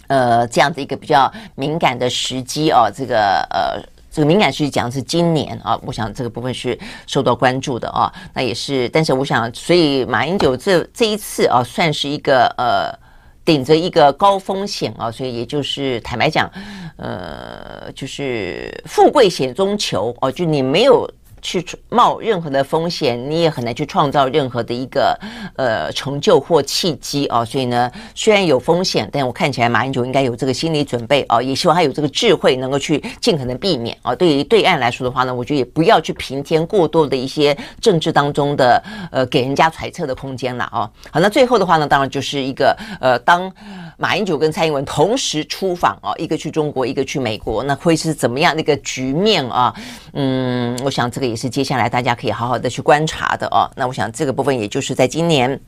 [0.08, 3.80] 呃这样子一个比较敏感的时机啊，这个呃
[4.10, 8.12] 这个敏感时机讲的是今年啊，我想这个部分是受到关注的啊。
[8.34, 13.09] 那也是，但是我想，所以马英九这这一次啊，算是一个呃。
[13.44, 16.50] 顶着一个高风险啊，所以也就是坦白讲，
[16.96, 21.10] 呃，就是富贵险中求哦，就你没有
[21.42, 25.18] 去冒任何的风险，你也很难去创造任何的一个
[25.56, 27.44] 呃成就或契机哦。
[27.44, 34.14] 所以呢，虽然有风险，但我看起来马英九应该有这个心理准备哦，也希望他有这个智慧，能够去尽可能避免哦。
[34.14, 40.90] 对于对岸来说的话呢，我觉得也不要去平添过多的一些政治当中的呃给人家揣测的空间了哦。
[41.10, 43.50] 好，那最后的话呢，当然就是一个呃，当
[43.96, 49.74] 马英九跟蔡英文同时出访哦，一个去中国，一个去美国，那会是怎么样的一个局面啊？
[50.12, 51.29] 嗯，我想这个。
[51.30, 53.70] 也是接下来大家可以好好的去观察的哦。
[53.76, 55.58] 那我想这个部分也就是在今年。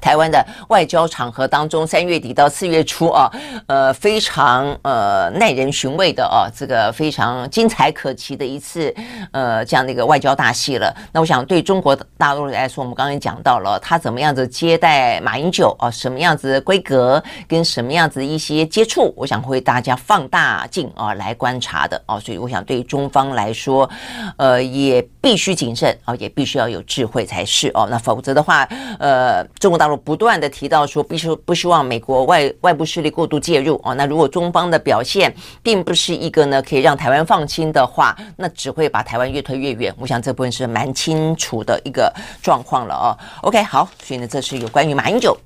[0.00, 3.30] 台湾的外交场合当中，三月底到四月初啊，
[3.66, 8.94] 呃，非常呃耐人寻味的啊，这个非常精彩可期的一次
[9.32, 10.94] 呃这样的一个外交大戏了。
[11.12, 22.18] 那我想对中国大陆来说，我们刚刚讲到了他怎么样子接待马英九啊，什么样子的规格跟什么样子的一些接触，我想会大家放大镜啊来观察的啊。
[22.20, 23.88] 所以我想对中方来说，
[24.36, 27.88] 呃，也必须谨慎啊，也必须要有智慧才是哦。
[27.90, 33.94] 那否则的话，呃，中国大不断的提到说，必须不希望美国外外部势力过度介入哦。
[33.94, 35.30] 那如果中方的表现
[35.62, 39.94] 并不是一个呢可以让台湾放心的话，那只会把台湾越推越远。
[39.98, 43.12] 我想这部分是蛮清楚的一个状况了哦。
[43.42, 45.36] OK，好，所以呢，这是有关于马英九。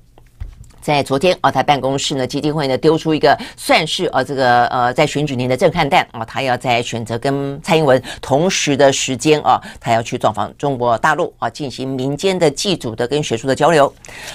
[0.81, 13.93] 在昨天啊，他办公室呢，基金会呢丢出一个算是啊这个呃在选举年的震撼弹啊，他要在选择跟蔡英文同时的时间啊，他要去造访中国大陆啊，进行民间的祭祖的跟学术的交流。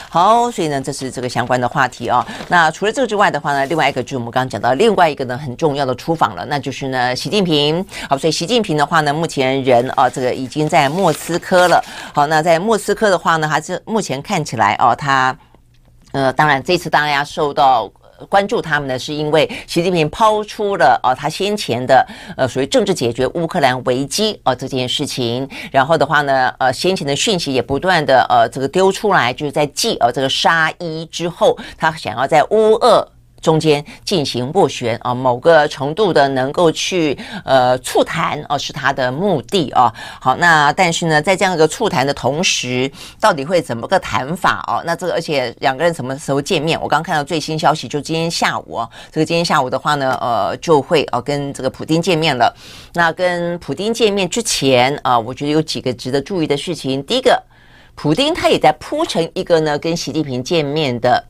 [0.08, 2.26] 好，所以呢，这是这个相关的话题啊。
[2.48, 7.84] 那除了这个之外的话呢，另外一个就是我们刚刚讲到另外一个呢很重要的出访了，那就是呢习近平。
[8.08, 11.82] 好，所以习近平的话呢，目前人啊这个已经在莫斯科了。
[12.14, 15.36] 好，那在莫斯科的话呢，还是目前看起来哦，他。
[16.16, 17.86] 呃，当然，这次大家受到
[18.30, 22.06] 关注，他们呢，是因为习近平抛出了呃他先前的
[22.38, 33.06] 呃属于政治解决乌克兰危机呃这件事情，然后的话呢，呃，先前的讯息也不断的呃这个丢出来，就是在继呃这个沙伊之后，他想要在乌二。
[33.46, 39.92] 中间进行斡旋啊，某个程度的能够去呃促谈哦，是他的目的啊。
[40.20, 44.82] 好，那但是呢，在这样一个促谈的同时，到底会怎么个谈法哦？
[44.84, 46.76] 那这个而且两个人什么时候见面？
[46.82, 52.52] 我刚看到最新消息，就今天下午啊，这个今天下午的话呢，呃，就会哦跟这个普丁见面了。
[52.94, 57.00] 那跟普丁见面之前啊，我觉得有几个值得注意的事情。
[57.04, 57.40] 第一个，
[57.94, 61.24] 普丁他也在铺成一个呢跟习近平见面的。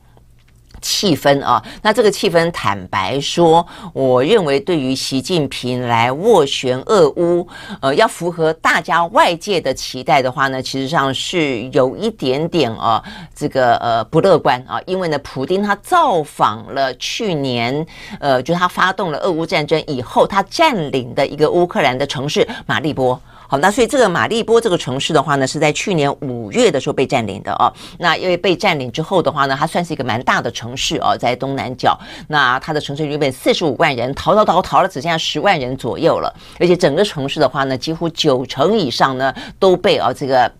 [0.81, 7.47] 气氛啊，那这个气氛，坦白说，我认为对于习近平来斡旋俄乌，
[7.81, 13.03] 呃，要符合大家外界的期待的话呢，其实上是有一点点啊，
[13.35, 17.85] 这个呃不乐观啊，因为呢，普丁他造访了去年，
[18.19, 23.19] 呃，就他发动了俄乌战争以后，他占领的一个乌克兰的城市马利波。
[23.47, 27.71] 好，那所以这个马利波这个城市的话呢，是在去年五月的时候被占领的哦。
[27.97, 31.97] 那因为被占领之后的话呢，它算是一个蛮大的城市哦，在东南角。
[32.27, 36.33] 那它的城市原本四十五万人，逃逃逃逃了，只剩下十万人左右了。
[36.59, 40.51] 而且整个城市的话呢，几乎九成以上呢都被啊这个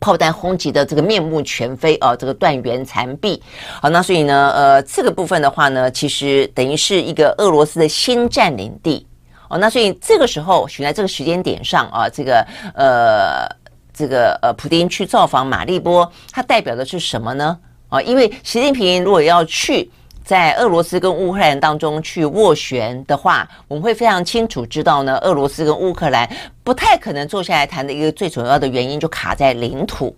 [0.00, 3.42] 炮弹轰击的这个面目全非啊，这个断垣残壁。
[3.82, 9.06] 好，那所以呢，呃，这个部分的话呢，其实等于是一个俄罗斯的新占领地。
[9.48, 13.46] 哦，那所以这个时候选在这个时间点上啊，这个呃，
[13.92, 17.58] 这个呃，普丁去造访马利波，它代表的是什么呢？
[17.88, 19.90] 啊，因为习近平如果要去
[20.24, 26.28] 在俄罗斯跟乌克兰当中去斡旋的话，我们会非常清楚知道呢，俄罗斯跟乌克兰
[26.62, 30.16] 不太可能坐下来谈的一个最主要的原因就卡在领土，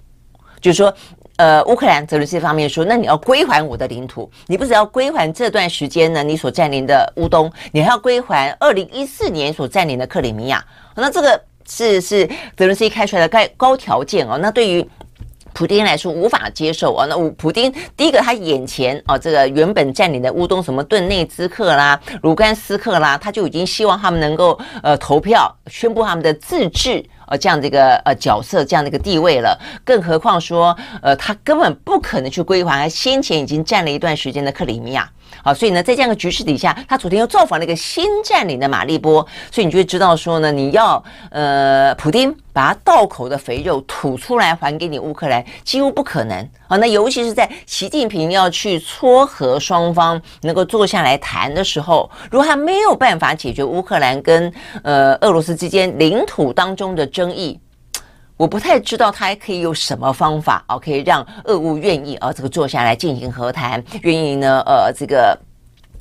[0.60, 0.94] 就是说。
[1.36, 10.64] 呃，乌克兰泽连斯基方面说，那你要归还我的领土，你不只要归还这段时间呢，你所占领的乌东，你还要归还二零一四年所占领的克里米亚。
[10.94, 14.38] 那这个是是泽连斯基开出来的高高条件哦。
[14.38, 14.88] 那对于
[15.52, 17.06] 普丁来说无法接受啊。
[17.06, 27.04] 那普丁第一个他眼前啊，这个原本占领的乌东什么顿内兹克啦、卢甘斯克啦，他就已经希望他们能够呃投票宣布他们的自治。
[27.26, 35.10] 呃，这样的一个呃角色，这样的一个地位了，更何况说，呃，他根本不可能去归还他先前已经占了一段时间的克里米亚。
[35.46, 46.76] 好，所以呢，在这样的局势底下，他昨天又造访了一个新占领的马利波，所以你就会知道说呢，你要呃，普丁把他道口的肥肉吐出来还给你乌克兰，几乎不可能啊。
[46.78, 57.56] 那尤其是在习近平要去撮合双方能够坐下来谈的时候，如果他没有办法解决乌克兰跟呃俄罗斯之间领土当中的争议。
[58.36, 65.38] 我不太知道他还可以有什么方法啊，可以让俄乌愿意啊这个坐下来进行和谈，愿意呢呃这个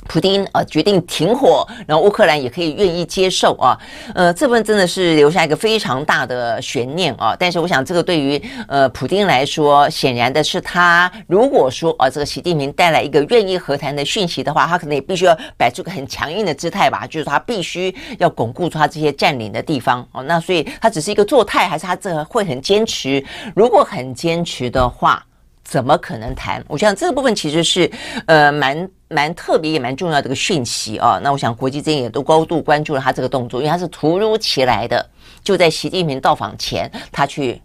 [0.07, 3.77] 普丁啊决定停火，然后乌克兰也可以愿意接受啊，
[4.13, 7.35] 呃，这部分真的是留下一个非常大的悬念啊。
[7.37, 20.23] 但是我想，这个对于呃普丁来说，显然的是他如果说啊，这个习近平带来一个愿意和谈的讯息的话，他可能也必须要摆出个很强硬的姿态吧，就是他必须要巩固住他这些占领的地方哦。
[20.23, 23.23] 那所以他只是一个做态，还是他这会很坚持？
[23.55, 25.25] 如果很坚持的话，
[25.63, 26.63] 怎么可能谈？
[26.67, 27.91] 我想这个部分其实是
[28.27, 28.87] 呃蛮。
[29.15, 35.03] 蛮特别也蛮重要的一个讯息啊，那我想国际间也都高度关注了他这个动作，因为他是突如其来的，
[35.41, 37.61] 就在习近平到访前，他去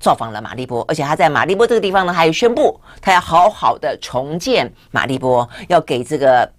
[0.00, 6.50] 造访了马利波，而且他在马利波这个地方呢，还宣布他要好好的重建马利波，要给这个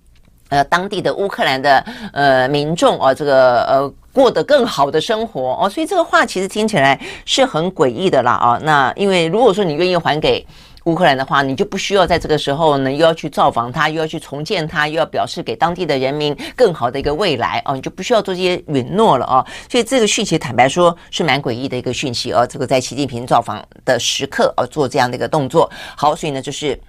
[0.47, 10.45] 呃当地的乌克兰的呃民众啊，这个呃过得更好的生活哦，所以这个话其实听起来是很诡异的啦啊，那因为如果说你愿意还给。
[10.85, 19.45] 乌克兰的话，你就不需要在这个时候呢，又要去造访他，又要去重建他，又要表示给当地的人民更好的一个未来哦，你就不需要做这些允诺了哦。
[19.69, 22.47] 所以这个讯息坦白说是蛮诡异的一个讯息哦。
[22.47, 26.79] 这个在习近平造访的时刻哦，做这样的一个动作，好，所以呢就是。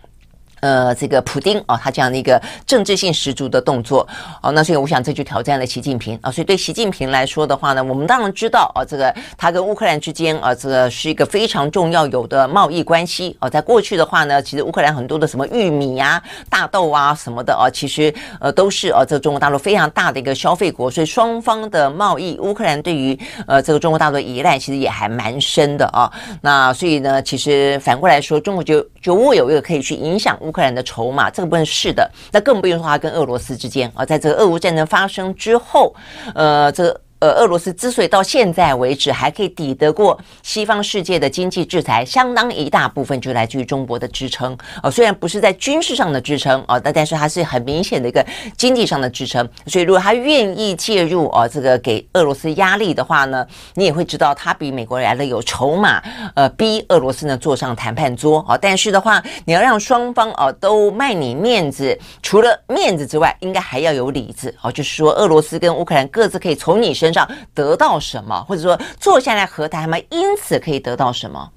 [0.61, 4.07] 呃，这个普丁啊，他这样的一个政治性十足的动作，
[4.43, 6.31] 哦，那所以我想这就挑战了习近平啊。
[6.31, 13.49] 所以对习近平来说的话呢，我们当然知道啊，这个他跟乌克兰之间啊，这个是一个非常重要有的贸易关系啊。
[13.49, 26.11] 在过去的话呢，其实乌克兰很多的什么玉米啊、大豆啊什么的啊，其实呃都是呃这个中国大陆非常大的一个消费国，所以双方的贸易，乌克兰对于呃这个中国大陆的依赖其实也还蛮深的啊。
[26.43, 35.95] 那所以呢，其实反过来说，中国就就握有一个可以去影响乌克兰的筹码，这个部分是的，那更不用说他跟俄罗斯之间啊，在这个俄乌战争发生之后，
[36.35, 37.01] 呃，这个。
[37.21, 48.25] 呃，俄罗斯之所以到现在为止还可以抵得过西方世界的经济制裁，相当一大部分就来自于中国的支撑啊、虽然不是在军事上的支撑啊，但、但是它是很明显的一个
[48.57, 49.47] 经济上的支撑。
[49.67, 56.03] 所以，如果他愿意介入啊、这个给俄罗斯压力的话呢，你也会知道他比美国来的有筹码，
[56.35, 58.57] 呃，逼俄罗斯呢坐上谈判桌啊。
[58.57, 71.51] 但是的话，你要让双方啊、都卖你面子，除了面子之外，应该还要有里子啊，就是说俄罗斯跟乌克兰各自可以从你身上得到什么，或者说坐下来和谈，他们因此可以得到什么？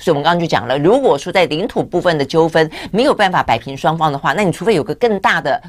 [0.00, 5.60] 所以，我们刚刚就讲了，如果说在领土部分的纠纷没有办法摆平双方的话，那你除非有个更大的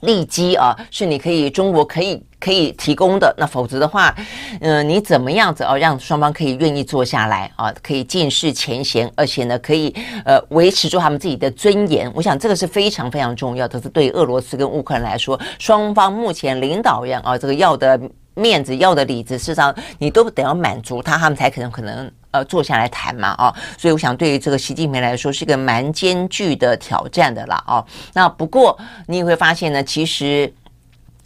[0.00, 4.16] 利基啊，是你可以中国可以可以提供的，那否则的话，
[4.62, 9.94] 嗯、你怎么样子哦，让双方可以愿意坐下来啊，可以尽释前嫌，而且呢，可以
[10.24, 12.10] 呃维持住他们自己的尊严。
[12.14, 18.00] 我想这个是非常非常重要的，是对俄罗斯跟乌克兰来说，双方目前领导人啊，这个要的。
[18.34, 27.84] 面子要的里子，事实上你都得要满足他，他们才可能可能呃坐下来谈嘛哦，所以我想对于这个习近平来说是一个蛮艰巨的挑战的啦哦。
[28.14, 30.52] 那不过你也会发现呢，其实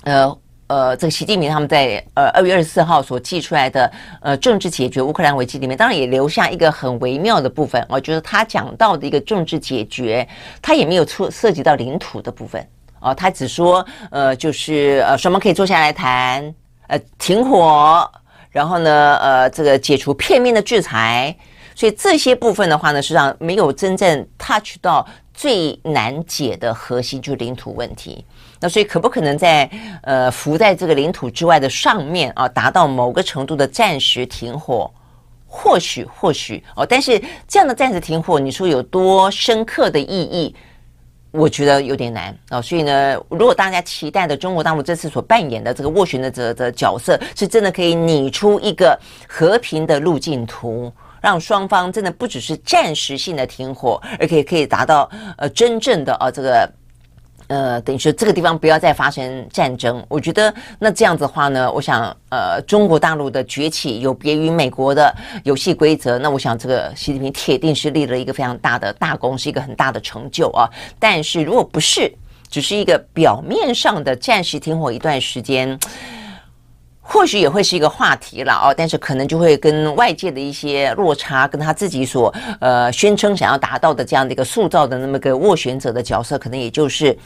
[0.03, 3.91] 呃呃这个习近平他们在呃二月二十四号所寄出来的
[4.21, 10.27] 呃政治解决乌克兰危机里面，当然也留下一个很微妙的部分，我觉得他讲到的一个政治解决，
[10.61, 12.67] 他也没有出涉及到领土的部分
[12.99, 16.53] 哦，他只说呃就是呃双方可以坐下来谈。
[16.89, 18.11] 呃，停火，
[18.51, 21.37] 然后呢，呃，这个解除片面的制裁，
[21.75, 28.25] 所以这些部分的话呢，实际上没有真正 touch 到最难解的核心，就是领土问题。
[28.61, 29.69] 那所以可不可能在
[30.03, 34.91] 呃浮在这个领土之外的上面啊，达到某个程度的暂时停火？
[35.49, 40.55] 或许，或许哦，但是这样的暂时停火，你说有多深刻的意义？
[41.37, 56.69] 我觉得有点难啊、所以呢，如果大家期待的中国大陆这次所扮演的这个斡旋的这这角色，是真的可以拟出一个和平的路径图，让双方真的不只是暂时性的停火，而且可以达到呃真正的啊、这个。
[57.49, 70.69] 呃，等于说这个地方不要再发生战争，我觉得那这样子的话呢，我想呃，中国大陆的崛起有别于美国的游戏规则，那我想这个习近平铁定是立了一个非常大的大功，是一个很大的成就啊。
[70.99, 72.13] 但是如果不是，
[72.51, 75.79] 只是一个表面上的暂时停火一段时间，
[77.09, 87.17] 或许也会是一个话题了哦，但是可能就会跟外界的一些落差，跟他自己所呃宣称想要达到的这样的一个塑造的那么个斡旋者的角色，可能也就是。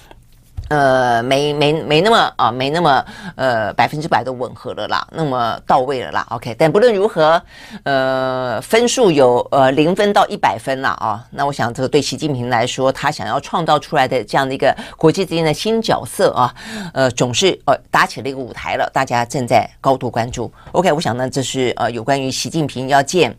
[0.71, 3.05] 呃，没没没那么啊，没那么
[3.35, 6.25] 呃百分之百的吻合了啦，那么到位了啦。
[6.31, 7.43] OK，但不论如何，
[7.83, 11.27] 呃，分数有呃零分到一百分了啊。
[11.33, 16.55] 那我想这个对习近平来说，他想要创造出来的这样的一个国际之间的新角色啊，
[16.95, 20.53] 呃，总是呃搭起了一个舞台了，大家正在高度关注。
[20.71, 23.37] OK，我想呢，这是呃有关于习近平要见。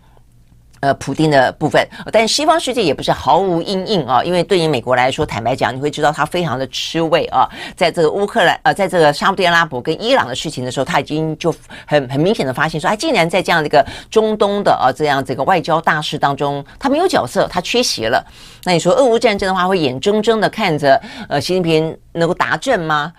[0.81, 11.53] 呃，普丁的部分，但西方世界也不是毫无阴影啊，因为对于美国来说，坦白讲，你会知道他非常的吃味啊，在这个乌克兰呃，在这个沙特阿拉伯跟伊朗的事情的时候，他已经就
[11.85, 18.25] 很很明显的发现说，哎，竟然在这样的一个中东的啊这样这个外交大事当中，他没有角色，他缺席了。
[18.63, 23.13] 那你说俄乌战争的话，会眼睁睁的看着呃习近平能够达阵吗？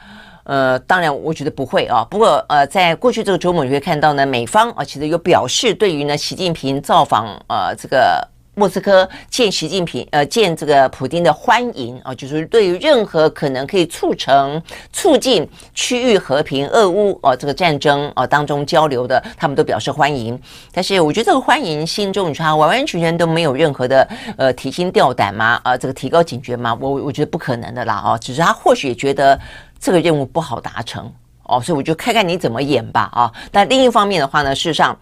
[0.44, 2.04] 呃，当然，我觉得不会啊。
[2.10, 14.60] 不过，呃，在过去这个周末，你会看到呢，美方啊，其实有表示对于呢，习近平造访呃这个莫斯科见习近平，呃，见这个普丁的欢迎啊，就是对于任何可能可以促成、
[14.92, 20.38] 促进区域和平、俄乌啊这个战争啊当中交流的，他们都表示欢迎。
[20.72, 25.60] 但是，我觉得这个欢迎心中，你说他完完全全都没有任何的呃提心吊胆吗？
[25.62, 26.76] 啊，这个提高警觉吗？
[26.80, 29.38] 我我觉得不可能的啦啊，只是他或许觉得。
[29.82, 31.12] 这个任务不好达成
[31.42, 33.32] 哦，所以我就看看你怎么演吧啊！
[33.50, 34.96] 但另一方面的话呢，事实上，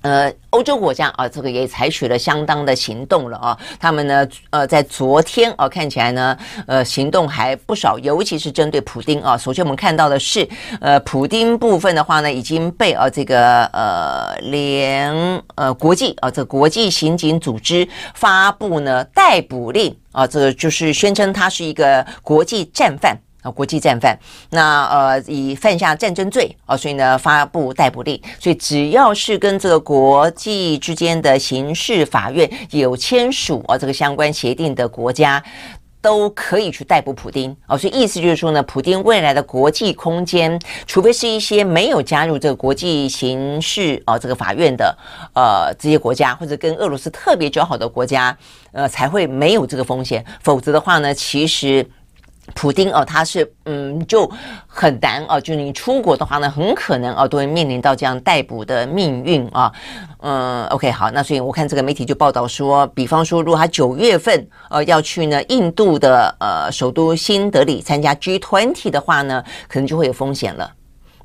[0.00, 3.58] 呃，欧洲国家啊，这个也采取了相当的行动了啊。
[3.78, 6.34] 他们呢，呃，在昨天啊，看起来呢，
[6.66, 9.36] 呃，行动还不少，尤其是针对普丁啊。
[9.36, 10.48] 首先我们看到的是，
[10.80, 15.12] 呃，普丁部分的话呢，已经被啊这个呃联
[15.56, 23.14] 呃国际啊这国际刑警组织发布呢逮捕令啊，这就是宣称他是一个国际战犯。
[23.50, 24.18] 国际战犯，
[24.50, 28.20] 那呃，以犯下战争罪啊，所以呢，发布逮捕令。
[28.38, 35.42] 所以只要是跟这个国际之间的刑事法院有签署啊这个相关协定的国家，
[36.00, 37.76] 都可以去逮捕普丁啊。
[37.76, 44.96] 所以意思就是说呢，普丁未来的国际空间，除非是一些没有加入这个国际刑事啊这个法院的
[45.34, 48.36] 呃这些国家，或者跟俄罗斯特别交好的国家，
[48.72, 50.24] 呃，才会没有这个风险。
[50.42, 51.86] 否则的话呢，其实。
[52.54, 54.30] 普丁哦，他是嗯，就
[54.66, 59.72] 很难哦，就你出国的话呢，很可能哦，都会面临到这样逮捕的命运啊。
[60.20, 70.72] 嗯，OK，好，那所以我看这个媒体就报道说，比方说，如果他九月份呃要去呢印度的呃首都新德里参加 G20 的话呢，可能就会有风险了。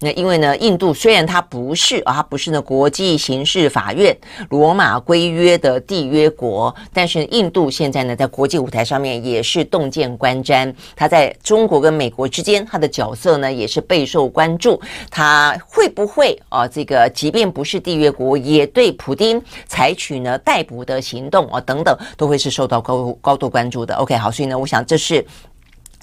[0.03, 4.15] 那因为呢，印度虽然它不是啊，它不是呢国际刑事法院
[4.49, 14.81] 罗马规约的缔约国，但是印度现在呢在国际舞台上面也是洞见观瞻，它在中国跟美国之间，它的角色呢也是备受关注。
[15.11, 23.93] 它会不会啊，这个即便不是缔约国，也对普丁采取呢逮捕的行动啊等等，都会是受到高高度关注的。
[23.95, 25.23] OK，好，所以呢，我想这是。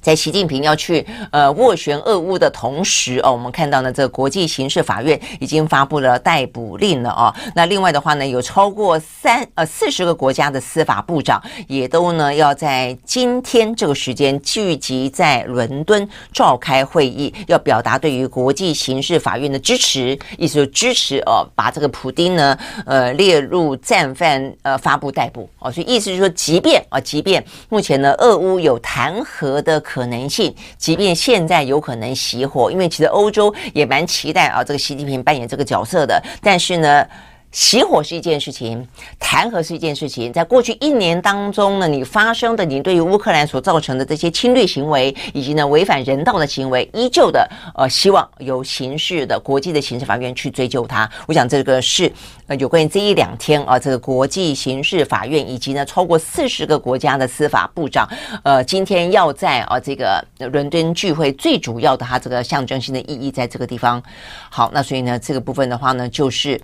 [0.01, 7.35] 在习近平要去呃斡旋俄乌的同时哦，我们看到呢，这个国际刑事法院已经发布了逮捕令了哦。
[7.55, 25.73] 那另外的话呢，有超过三呃四十个国家的司法部长也都呢要在今天这个时间聚集在伦敦召开会议，要表达对于国际刑事法院的支持，意思就支持哦，把这个普丁呢呃列入战犯呃发布逮捕哦。
[25.73, 29.83] 所以意思就是说，即便啊，即便目前呢俄乌有弹劾的。
[29.91, 37.07] 可能性，即便现在有可能熄火，因为其实欧洲也蛮期待啊，这个习近平扮演这个角色的，但是呢。
[37.51, 38.87] 熄火是一件事情，
[39.19, 40.31] 弹劾是一件事情。
[40.31, 51.11] 在过去一年当中呢，你发生的你对于乌克兰所造成的这些侵略行为，以及呢违反人道的行为，依旧的呃，希望由刑事的国际的刑事法院去追究它。
[51.27, 52.13] 我想这个是
[52.49, 58.07] 呃有关于这一两天啊，这个国际刑事法院以及呢超过四十个国家的司法部长，
[58.43, 60.23] 呃，今天要在啊这个
[60.53, 64.03] 伦敦聚会，最主要的它这个象征性的意义在这个地方。
[64.51, 66.61] 好，那所以呢这个部分的话呢就是。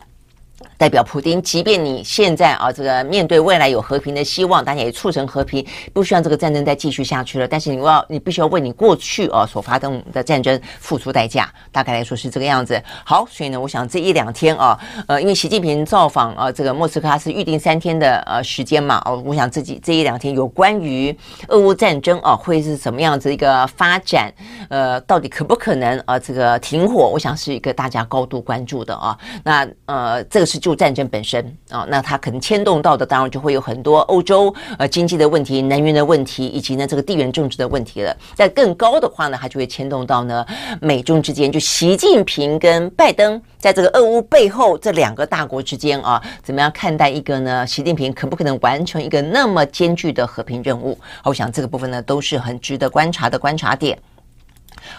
[0.76, 7.46] 代表普丁，即便你现在啊，这个面对未来有和平的希望，大家也促成和平，不希望这个战争再继续下去了。
[7.46, 11.52] 但是你要，你必须要为你过去啊所发动的战争付出代价。
[11.70, 12.80] 大概来说是这个样子。
[13.04, 21.16] 好，所以呢，我想这一两天啊，呃，因为习近平造访啊，这个莫斯科是预定三天的呃时间嘛，哦，我想自己这一两天有关于
[21.48, 24.32] 俄乌战争啊，会是什么样子一个发展？
[24.68, 26.18] 呃，到底可不可能啊？
[26.18, 29.16] 这个停火，我想是一个大家高度关注的啊。
[29.42, 30.60] 那呃，这是。
[30.64, 38.16] 就战争本身啊，那它可能牵动到的，当然就会有很多欧洲呃经济的问题、能源的问题，以及呢这个地缘政治的问题了。
[38.34, 40.42] 在更高的话呢，它就会牵动到呢
[40.80, 47.66] 美中之间，就习近平跟拜登在这个俄乌背后这两个大国之间啊，怎么样看待一个呢？
[47.66, 50.98] 习近平可不可能完成一个那么艰巨的和平任务？
[51.24, 53.98] 我想这个部分呢都是很值得观察的观察点。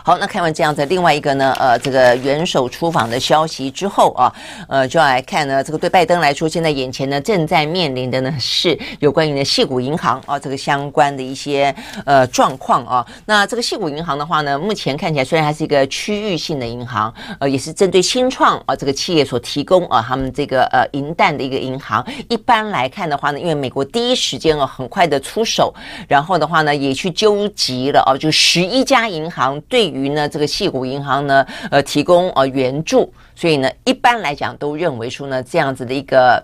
[0.03, 4.33] 好，那看完这样子，另外一个呢，呃，这个元首出访的消息之后啊，
[4.67, 11.73] 呃，就要来看呢，这个对拜登来说，现在眼前呢正在面临的呢是有关于呢矽谷银行啊这个相关的一些
[12.05, 13.05] 呃状况啊。
[13.25, 22.05] 那这个矽谷银行的话呢，目前看起来虽然还是一个区域性的银行，呃，也是针对新创啊这个企业所提供啊他们这个呃银弹的一个银行。
[22.29, 25.73] 一般来看的话呢，因为美国第一时间啊很快的出手，
[26.07, 29.59] 然后的话呢也去纠集了啊，就十一家银行。
[29.75, 36.41] 对于呢，这个矽谷银行呢，呃，提供呃援助，所以呢，一般来讲都认为说呢，这样子的一个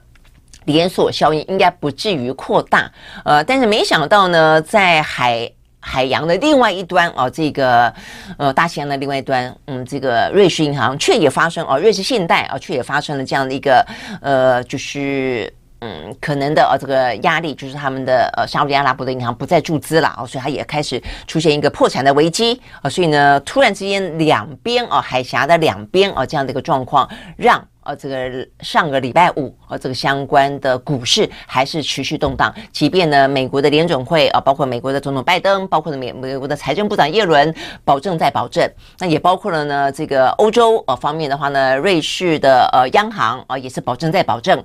[0.65, 2.91] 连锁效应应该不至于扩大，
[3.23, 7.93] 呃，但是没想到呢，在海海洋的另外一端哦，这个
[8.37, 13.87] 呃大西洋的另外一端，嗯，这个瑞士银行却也发生哦，瑞士信贷啊，却也发生了这样的一个
[14.21, 15.53] 呃，就是。
[15.83, 37.51] 嗯，可能的呃、这个压力就是他们的呃沙乌地阿拉伯的银行不再注资了哦，所以它也开始出现一个破产的危机啊，所以呢，突然之间两边啊海峡的两边啊这样的一个状况，让啊这个上个礼拜五啊这个相关的股市还是持续动荡，即便呢美国的联准会啊，包括美国的总统拜登，包括美美国的财政部长耶伦
[37.83, 44.63] 保证在保证，那也包括了呢这个欧洲啊方面的话呢，瑞士的呃央行啊也是保证在保证。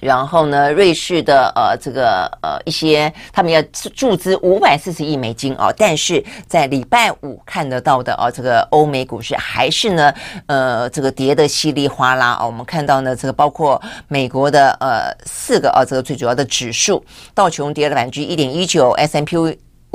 [0.00, 3.62] 然后呢，瑞士的呃这个呃一些他们要
[3.94, 10.12] 注资五百四十亿美金哦，但是在礼拜五看得到的哦，这个欧美股市还是呢
[10.46, 17.02] 呃这个跌得稀里哗啦哦，我们看到呢这个包括美国的呃四个啊这个最主要的指数，
[17.34, 19.36] 道琼跌了百分之一点一九，S M P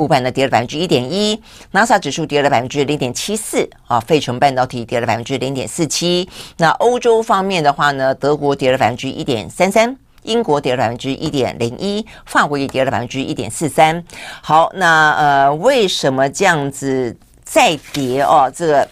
[0.00, 1.38] 五百呢跌了百分之一点一
[1.72, 6.26] ，NASA 指数跌了百分之零点七四啊，费城半导体跌了百分之零点四七。
[6.56, 14.02] 那欧洲方面的话呢，德国跌了百分之一点三三，英国跌了百分之一点零一，法国也跌了百分之一点四三。
[14.40, 18.50] 好，那呃，为什么这样子再跌哦？
[18.56, 18.88] 这个。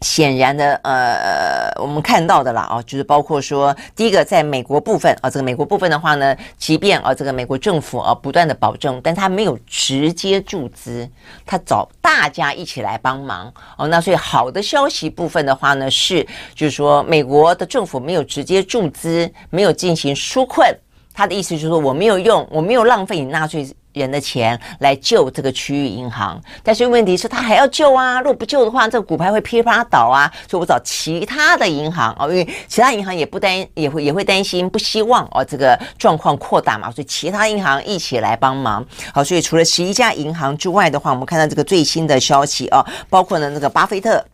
[0.00, 11.08] 显然的，呃，我们看到的啦，啊，就是包括说，第一个，在美国部分啊，这个美国部分的话呢，即便啊，这个美国政府啊不断的保证，但他没有直接注资，
[11.44, 13.88] 他找大家一起来帮忙哦。
[13.88, 16.24] 那所以好的消息部分的话呢，是
[16.54, 20.72] 就是说，美国的政府没有直接注资，没有进行纾困，
[21.12, 23.68] 他的意思就是说，我没有用，我没有浪费你纳税
[23.98, 28.18] 人的钱来救这个区域银行，但是问题是他还要救啊！
[28.20, 30.32] 如果不救的话，这个股牌会噼啪倒啊！
[30.48, 38.84] 所以我找其他的银行哦，因为其他银行也不担也会也会担心，不希望哦这个状况扩大嘛，所以其他银行一起来帮忙。
[39.12, 44.24] 好，所以除了十一家银行之外的话，我们看到这个最新的消息啊，包括呢那个巴菲特。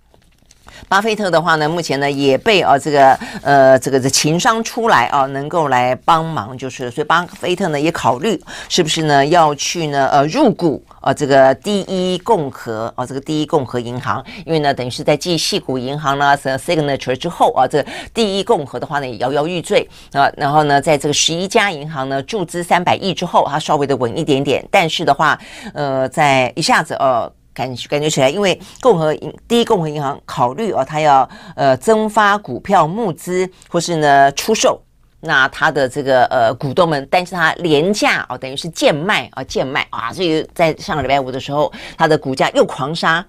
[0.88, 25.38] 巴菲特的话呢，目前呢也被啊这个呃这个的情商出来啊，能够来帮忙，就是所以巴菲特呢也考虑是不是呢要去呢呃入股啊这个第一共和啊这个第一共和银行，因为呢等于是在继矽谷银行呢 Signature 之后啊，这个第一共和的话呢也摇摇欲坠啊，然后呢在这个十一家银行呢注资三百亿之后，它稍微的稳一点点，但是的话
[25.72, 27.30] 呃在一下子呃。
[27.54, 34.82] 感感觉起来，因为共和银第一共和银行考虑哦，他要呃增发股票募资，或是呢出售，
[35.20, 43.24] 那他的这个呃股东们，担心他廉价哦，等于是贱卖啊贱卖啊，所以在上个礼拜五的时候，他的股价又狂杀，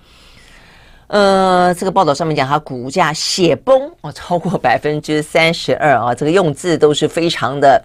[1.08, 7.82] 呃，这个报道上面讲，他股价血崩哦，超过百分之三十二啊，这个用字都是非常的。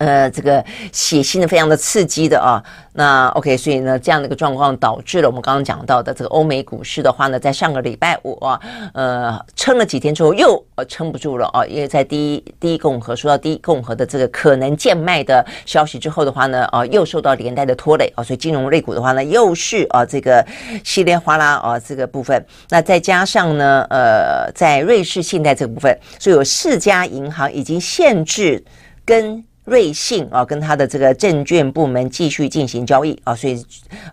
[0.00, 2.62] 呃，这个血腥的，非常的刺激的啊。
[2.94, 8.58] 那 OK，所以呢，这样的一个状况导致了我们刚刚讲到的这个欧美股市的话呢，在上个礼拜五啊，
[8.94, 20.42] 呃，撑了几天之后又呃撑不住了啊，因为在第一第一共和说到第一共和的这个可能贱卖的消息之后的话呢，啊，又受到连带的拖累啊，所以金融类股的话呢，又是啊这个
[20.82, 22.42] 稀里哗啦啊这个部分。
[22.70, 28.64] 那再加上呢，呃，在瑞士信贷这个部分，所以有四家银行已经限制
[29.04, 29.44] 跟。
[29.64, 33.64] 瑞信啊，跟他的这个证券部门继续进行交易啊，所以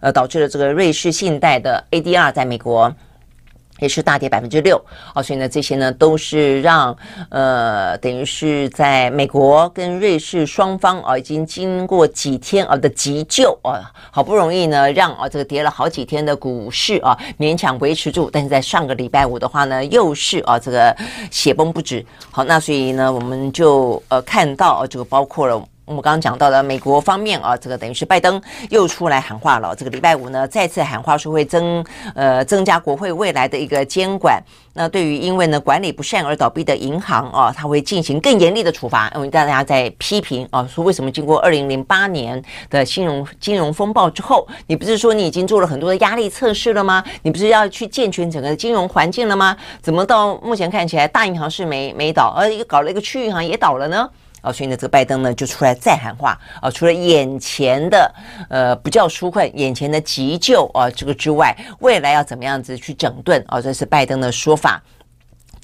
[0.01, 2.93] 呃导致了这个瑞士信贷的 ADR 在美国
[3.79, 4.79] 也是大跌百分之六
[5.13, 6.95] 啊，所以呢这些呢都是让
[7.29, 20.95] 呃等于是在美国跟瑞士双方啊已经经过几天啊的急救啊，好不容易呢让啊这个跌了好几天的股市啊勉强维持住，但是在上个礼拜五的话呢又是啊这个
[21.31, 22.05] 血崩不止。
[22.31, 25.63] 好，那所以呢我们就呃看到这个包括了。
[25.87, 29.73] 我们刚刚讲到的美国方面啊，这个等于是拜登又出来喊话了。
[29.73, 31.83] 这个礼拜五呢，再次喊话说会增
[32.13, 34.43] 呃增加国会未来的一个监管。
[34.73, 39.09] 那对于因为呢管理不善而倒闭的银行啊，他会进行更严厉的处罚。
[39.15, 47.01] 因为大家在批评啊，说为什么经过二零零八年的金融金融风暴之后，你不是说你已经做了很多的压力测试了吗？
[47.21, 49.55] 你不是要去健全整个金融环境了吗？
[49.81, 54.09] 怎么到目前看起来大银行是没没倒，而一个搞了一个区域银行也倒了呢？
[54.51, 58.13] 所以呢，这个拜登呢就出来再喊话啊，除了眼前的
[58.49, 63.61] 呃不叫纾困，眼前的急救啊这个之外，未来要怎么样子去整顿啊？
[63.61, 64.81] 这是拜登的说法，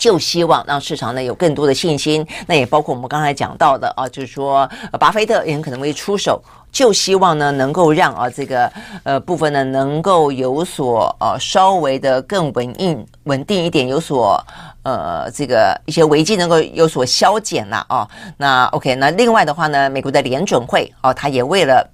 [0.04, 2.28] 就希望让市场呢有更多的信心。
[2.46, 6.44] 那也包括我们刚才讲到的啊，就是说巴菲特也很可能会出手。
[6.74, 8.70] 就希望呢，能够让啊这个
[9.04, 14.44] 呃部分呢，能够有所呃稍微的更稳硬稳定一点，有所
[14.82, 18.06] 呃这个一些危机能够有所消减了啊。
[18.36, 21.93] 那 OK，那另外的话呢，美国的联准会哦，他也为了。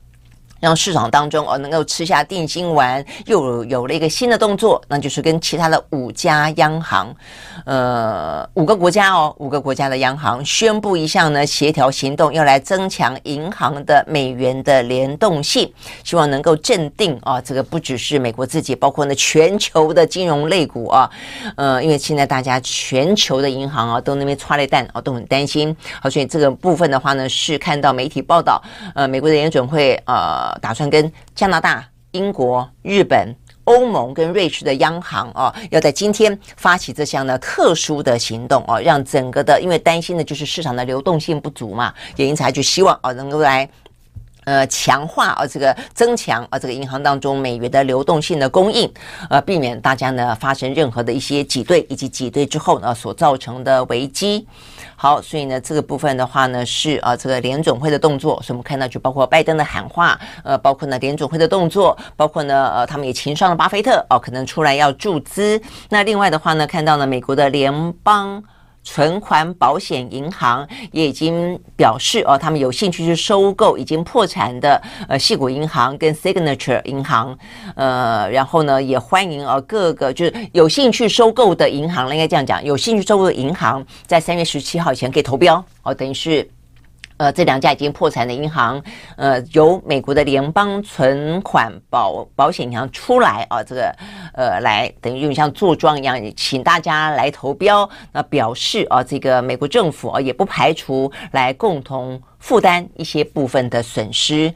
[0.59, 7.15] 让市场当中哦能够吃下定心丸，又有了一个新的动作，那就是跟其他的五家央行，
[7.65, 15.71] 呃五个国家哦五个国家的央行宣布一项呢协调行动，要来增强银行的美元的联动性，
[16.03, 21.09] 希望能够镇定啊这个不只是美国自己，包括呢全球的金融类股啊，
[21.55, 28.61] 呃因为现在大家全球的银行啊都那边剉咧等啊都很担心，好所以这个部分的话呢是看到媒体报道，
[28.93, 30.48] 呃美国的联准会呃。
[30.61, 33.35] 打算跟加拿大、英国、日本、
[33.65, 43.69] 欧盟跟瑞士的央行啊，要在今天发起这项呢特殊的行动啊，让整个的，因为担心的就是市场的流动性不足嘛，也因此还就希望啊能够来。
[44.49, 48.91] 呃，强化啊，这个增强啊，这个银行当中美元的流动性的供应，
[49.29, 54.47] 呃，避免大家呢发生任何的一些挤兑以及挤兑之后呢所造成的危机。
[54.95, 65.61] 好，所以呢这个部分的话呢是啊这个联准会的动作，所以我们看到就包括拜登的喊话，呃，包括呢联准会的动作，包括呢呃他们也情商了巴菲特哦，可能出来要注资。
[65.89, 68.43] 那另外的话呢，看到呢美国的联邦。
[68.83, 77.37] 存款保险银行也已经表示哦，他们有兴趣去收购已经破产的呃细谷银行跟 Signature 银行，
[77.75, 86.49] 呃，然后呢也欢迎哦各个就是有兴趣收购的银行，应该这样讲，有兴趣收购的银行在三月十七号以前可以投标哦，等于是。
[87.19, 88.81] 呃，这两家已经破产的银行，
[89.17, 93.93] 呃，由美国的联邦存款保保险银行出来啊，这个
[94.33, 104.53] 呃，来等于就像坐庄一样，请大家来投标，那表示啊，这个美国政府啊也不排除来共同负担一些部分的损失。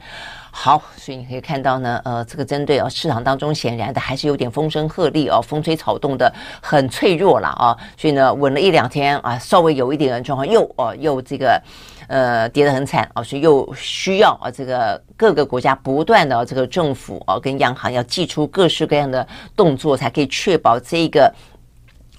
[0.56, 11.60] 好，所以你可以看到呢，呃，这个针对啊市场当中显然的还是有点风声鹤唳哦，风吹草动的很脆弱了啊，所以呢稳了一两天啊，稍微有一点状况又哦又这个
[12.08, 19.26] 呃跌得很惨啊，所以又需要啊这个各个国家不断的这个政府啊跟央行要祭出各式各样的
[19.56, 21.32] 动作，才可以确保这个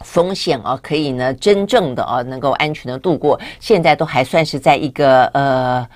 [0.01, 5.87] 风险啊可以呢真正的啊能够安全的度过，现在都还算是在一个呃。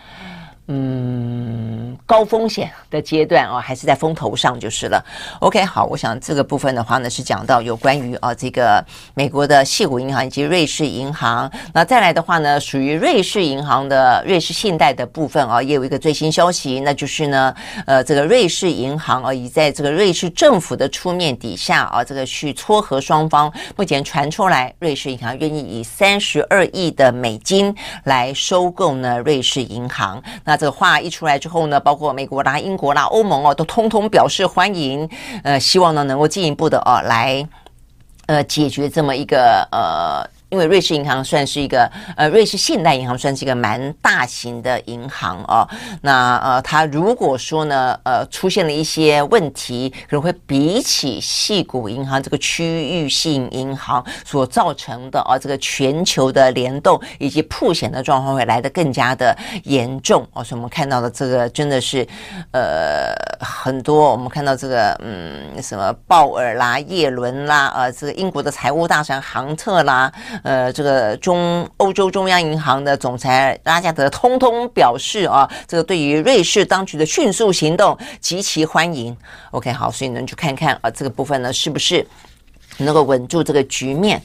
[0.71, 5.03] 嗯，高风险的阶段啊，还是在风头上就是了。
[5.39, 11.51] OK，好，我想这个部分的话呢，是讲到有关于啊这个美国的矽谷银行以及瑞士银行。
[11.73, 17.51] 那再来的话呢，属于瑞士银行的瑞士信贷的部分啊，也有一个最新消息，那就是呢，
[17.87, 23.51] 呃，这个瑞士银行啊，已在这个瑞士政府的出面底下啊，这个去撮合双方。
[23.75, 30.21] 目前传出来，瑞士银行愿意以三十二亿的美金来收购呢瑞士银行。
[30.43, 35.09] 那这话一出来之后呢，包括美国啦、英国啦、欧盟哦，都通通表示欢迎，
[35.43, 37.47] 呃，希望呢能够进一步的哦来，
[38.27, 40.38] 呃，解决这么一个呃。
[40.49, 45.67] 因为瑞士银行算是一个呃，瑞士信贷银行算是一个蛮大型的银行哦。
[46.01, 60.43] 那呃，它如果说呢，呃，出现了一些问题，可能会比起矽谷银行这个区域性银行所造成的啊，这个全球的联动以及破险的状况会来得更加的严重哦。
[60.43, 62.07] 所以我们看到的这个真的是
[62.53, 70.11] 呃很多，我们看到这个嗯什么鲍尔啦、叶伦啦，呃，这个英国的财务大臣杭特啦。
[70.43, 79.15] 呃，这个中欧洲中央银行的总裁拉加德通通表示啊，这个对于瑞士当局的迅速行动极其欢迎。
[79.51, 82.05] OK，好，所以呢，去看看啊，这个部分呢，是不是
[82.77, 84.21] 能够稳住这个局面？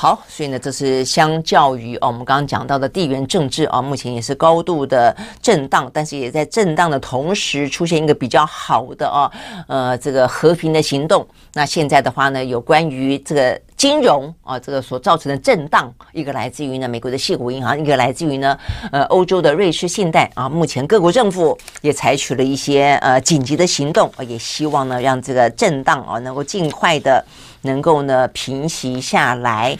[0.00, 9.30] 好，所以呢，这是相较于哦，我们刚刚讲到的地缘政治啊，目前也是高度的震荡，但是也在震荡的同时出现一个比较好的啊，
[9.68, 11.26] 呃，这个和平的行动。
[11.52, 13.60] 那现在的话呢，有关于这个。
[13.80, 18.54] 金融啊这个所造成的震荡，一个来自于呢美国的矽谷银行，一个来自于呢
[18.92, 20.46] 呃欧洲的瑞士信贷啊。
[20.46, 27.24] 目前各国政府也采取了一些呃紧急的行动，也希望呢让这个震荡啊能够尽快的
[27.62, 29.76] 能够呢平息下来。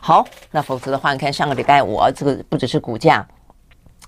[0.00, 3.26] 好，那否则的话，你看上个礼拜五啊，这个不只是股价。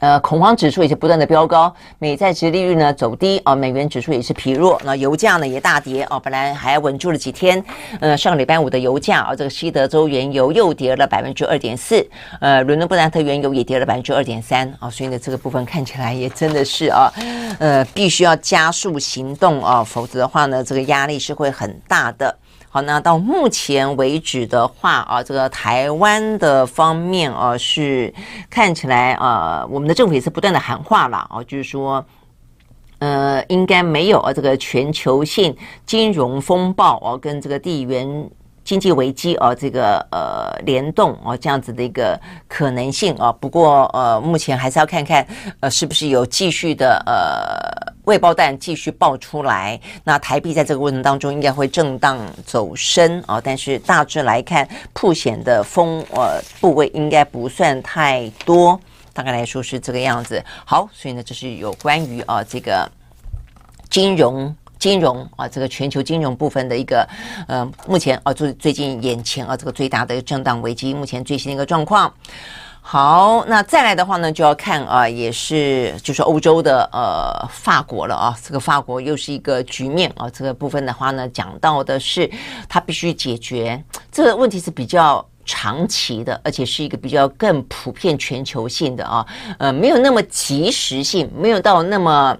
[0.00, 7.62] 呃，恐慌指数也是不断的飙高，美债殖利率呢走低啊，美元指数也是疲弱，那油价呢也大跌啊，本来还稳住了几天，
[8.00, 12.04] 呃，上个礼拜五的油价啊，这个西德州原油又跌了百分之二点四，
[12.40, 17.08] 呃，伦敦布兰特原油也跌了百分之二点三啊，所以呢，这个部分看起来也真的是啊，
[17.60, 22.36] 呃，必须要加速行动啊，否则的话呢，这个压力是会很大的。
[22.74, 28.14] 好，那到目前为止的话啊，这个台湾的方面啊，是
[28.48, 32.02] 看起来啊，我们的政府也是不断的喊话了啊，就是说，
[32.98, 35.54] 呃，应该没有啊这个全球性
[35.84, 38.30] 金融风暴啊，跟这个地缘。
[38.64, 43.32] 经济危机啊，这个呃联动啊，这样子的一个可能性啊。
[43.32, 45.26] 不过呃，目前还是要看看
[45.60, 49.78] 呃，是不是有继续的呃未爆弹继续爆出来。
[50.04, 58.80] 那台币在这个过程当中应该会震荡走升啊，但是大致来看，曝险的风呃部位应该不算太多，
[59.12, 60.42] 大概来说是这个样子。
[60.64, 62.88] 好，所以呢，这是有关于啊这个
[63.90, 64.54] 金融。
[64.82, 67.08] 金融啊，这个全球金融部分的一个，
[67.46, 72.12] 呃，目前啊，最最近眼前啊，这个最大的震荡危机，目前最新的一个状况。
[72.80, 82.28] 好，那再来的话呢，就要看啊，也是就是欧洲的呃法国了啊，这个法国又是一个局面啊，这个部分的话呢，讲到的是
[82.68, 83.80] 它必须解决
[84.10, 89.24] 这个问题是比较长期的，而且是一个比较更普遍全球性的啊，
[89.60, 92.36] 呃，没有那么及时性，没有到那么。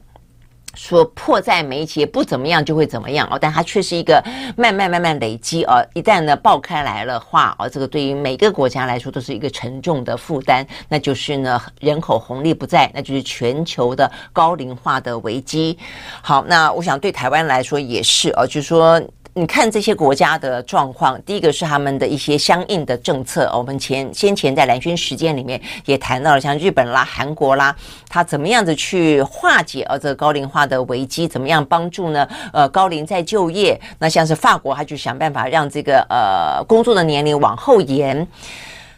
[0.75, 4.23] 说迫在眉睫不怎么样就会怎么样哦，但它却是一个
[4.57, 15.79] 慢慢慢慢累积哦，一旦呢爆开来了话哦，这个对于每个国家来说都是一个沉重的负担，那就是呢人口红利不在，那就是全球的高龄化的危机。
[16.21, 19.01] 好，那我想对台湾来说也是哦，就是说。
[19.35, 23.51] 你看这些国家的状况，第一个是他们的一些相应的政策。
[23.57, 27.75] 我们前先前在蓝军时间里面也谈到了，像日本啦、韩国啦，
[28.11, 32.29] 他怎么样子去化解呃这个高龄化的危机，怎么样帮助呢？
[32.53, 33.81] 呃，高龄再就业。
[33.99, 38.29] 那像是法国，他就想办法让这个呃工作的年龄往后延。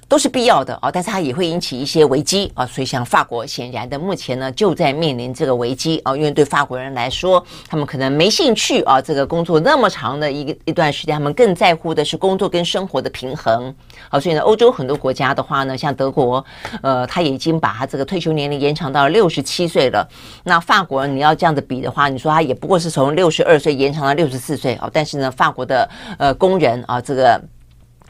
[0.08, 13.74] 都是必要的啊，但是它也会引起一些危机啊，所以像法国显然的目前呢就在面临这个危机啊，因为对法国人来说，他们可能没兴趣啊，这个工作那么长的一个一段时间，他们更在乎的是工作跟生活的平衡
[14.08, 16.44] 啊，所以呢，欧洲很多国家的话呢，像德国，
[16.82, 20.06] 呃，他已经把他这个退休年龄延长到六十七岁了。
[20.44, 25.88] 那法国你要这样子比的话，你说他也不过是从六十二岁延长到六十四岁啊，但是呢，法国的
[26.18, 27.40] 呃工人啊，这个。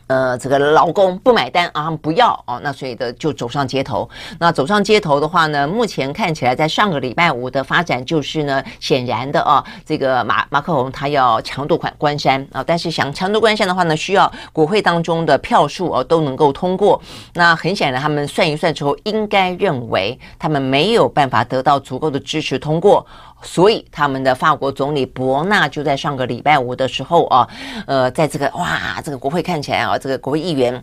[0.06, 4.08] 呃，这个劳工不买单啊，不要哦，那所以的就走上街头。
[4.38, 17.00] 那走上街头的话呢，目前看起来在上个礼拜五的发展就是呢，显然的啊，这个马马克龙他要强度关关山啊，但是想强度关山的话呢，需要国会当中的票数哦都能够通过。
[17.32, 23.06] 那很显然，他们算一算之后，应该认为他们没有办法得到足够的支持通过。
[23.44, 27.48] 所以，他们的法国总理伯纳就在上个礼拜五的时候啊，
[27.86, 30.82] 呃，在这个哇，这个国会看起来啊，这个国会议员，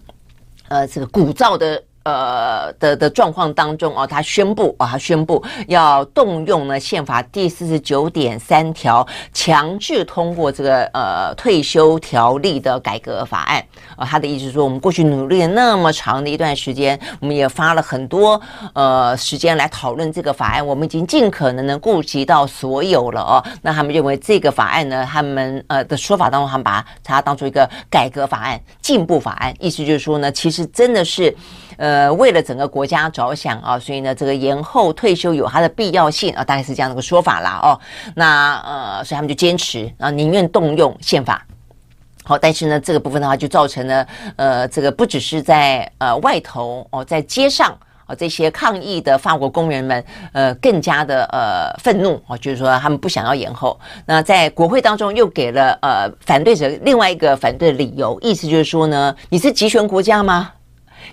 [0.69, 1.83] 呃，这个鼓噪的。
[2.03, 13.63] 呃的的状况当中哦，他宣布啊，他宣布要动用呢宪法第四十九点三条，强制通过这个呃退休条例的改革法案
[13.95, 14.05] 啊。
[14.05, 18.41] 他的意思是说，我们过去努力了那么长的一段时间，我们也花了很多
[18.73, 23.43] 呃时间来讨论这个法案，我们已经尽可能的顾及到所有了哦。
[23.61, 31.35] 那他们认为这个法案呢，他们呃的说法当中，他们把它当做一个改革法案、进步法案，意思就是说呢，其实真的是。
[31.81, 37.79] 呃，为了整个国家着想啊，所以呢，这个延后退休有它的必要性啊，大概是这样的一个说法啦哦。
[38.13, 41.43] 那呃，所以他们就坚持啊，宁愿动用宪法。
[42.23, 47.75] 好，但是呢，这个部分的话，就造成了呃，这个不只是在呃外头哦，在街上
[48.05, 53.79] 啊，这些抗议的法国工人们呃，更加的呃愤怒啊，就是说他们不想要延后。
[54.05, 60.51] 那在国会当中又给了呃反对者另外一个反对的理由，意思就是说呢，你是集权国家吗？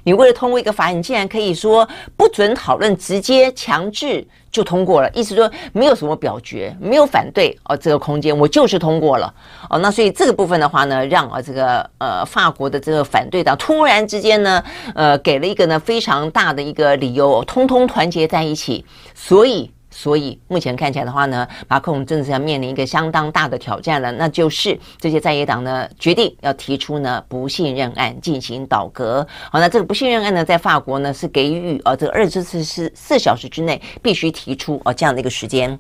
[0.05, 9.33] 你为了通过一个法案，你竟然可以说不准讨论，直接强制就通过了，意思说没有什么表决，没有反对哦，这个空间我就是通过了
[9.69, 9.79] 哦。
[9.79, 14.63] 那所以这个部分的话呢，让啊这个呃法国的这个反对党突然之间呢，
[14.95, 18.85] 呃给了一个呢非常大的一个理由，通通团结在一起，
[19.15, 29.27] 所以所以目前看起来的话呢，马克龙真的是要面临一个相当大的挑战了，那就是这些在野党呢决定要提出呢不信任案进行倒戈。
[29.51, 35.79] 好，那这个不信任案呢，在法国呢是给予啊这个二十四四四小时之内必须提出啊这样的一个时间。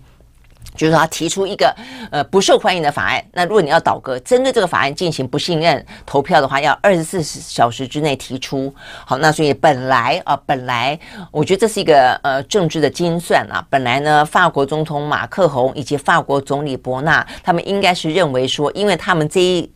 [0.74, 1.74] 就是他提出一个
[2.10, 8.72] 呃不受欢迎的法案，那如果你要倒戈，针对这个法案进行不信任投票的话，要二十四小时之内提出。
[9.04, 10.98] 好，那所以本来啊，本来
[11.32, 13.64] 我觉得这是一个呃政治的精算啊。
[13.68, 19.72] 本来呢，法国总统马克宏以及法国总理伯纳，他们应该是认为说，因为他们这一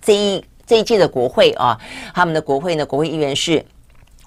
[0.00, 1.76] 这一这一届的国会啊，
[2.14, 3.64] 他们的国会呢，国会议员是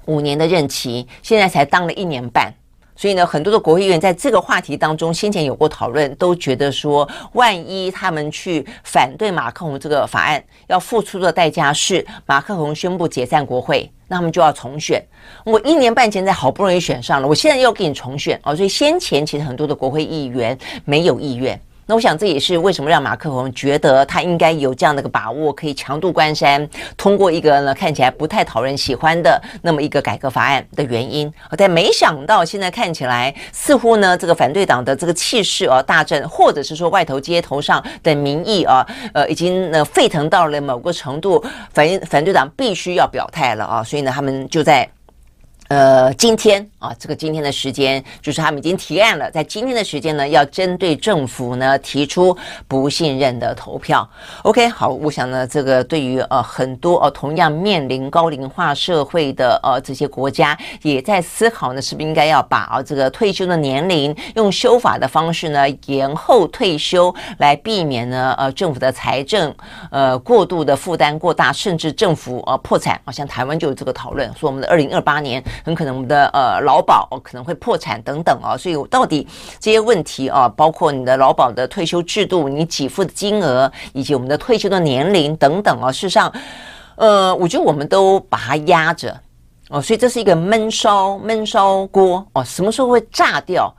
[0.05, 2.53] 五年的任期，现在才当了一年半。
[2.99, 15.01] 所以呢，很多的国会议员在这个话题当中，先前有过讨论，都觉得说，万一他们去反对马克宏这个法案，要付出的代价是马克宏宣布解散国会，那他们就要重选。
[15.45, 21.57] 我一年半前才好不容易选上了，我现在又给你重选哦，所以先前其实很多的国会议员没有意愿。
[21.89, 31.33] 那我想这也是为什么让马克龙觉得他应该有这样的一个把握，可以强渡关山，通过一个呢看起来不太讨人喜欢的那么一个改革法案的原因。
[31.57, 44.87] 但没想到现在看起来似乎呢这个反对党的这个气势啊大振，或者是说外头街头上的民意啊呃已经呢沸腾到了某个程度，反反对党必须要表态了啊，所以呢他们就在。
[45.69, 52.35] 呃，今天啊，这个今天的时间就是他们已经提案了，在今天的时间呢，要针对政府呢提出
[52.67, 54.07] 不信任的投票。
[54.41, 69.53] OK，好，我想呢，这个对于呃很多呃同样面临高龄化社会的呃这些国家，也在思考呢，是不是应该要把啊这个退休的年龄用修法的方式呢延后退休，来避免呢呃政府的财政
[69.91, 72.99] 呃过度的负担过大，甚至政府呃破产。
[73.05, 75.43] 好像台湾就有这个讨论，说我们的二零二八年。
[75.63, 79.27] 很可能我们的呃劳保可能会破产等等哦，所以到底
[79.59, 86.31] 这些问题啊，包括你的劳保的退休制度、你给付的金额以及我们的退休的年龄等等啊，事实上，
[86.95, 89.19] 呃，我觉得我们都把它压着
[89.69, 93.73] 哦，所以这是一个闷烧闷烧锅哦，什么时候会炸掉？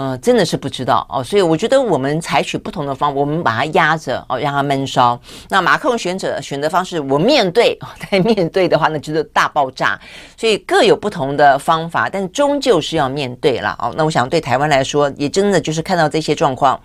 [0.00, 5.20] 嗯、真的是不知道哦，所以我觉得我们采取不同的方，我们把它压着哦，让它闷烧。
[5.48, 7.76] 那马克龙选择选择方式，我面对，
[8.08, 9.98] 在面对的话那，就是大爆炸。
[10.36, 13.92] 所以各有不同的方法，但终究是要面对了哦。
[13.96, 16.80] 那我想对台湾来说，也真的就是看到这些状况。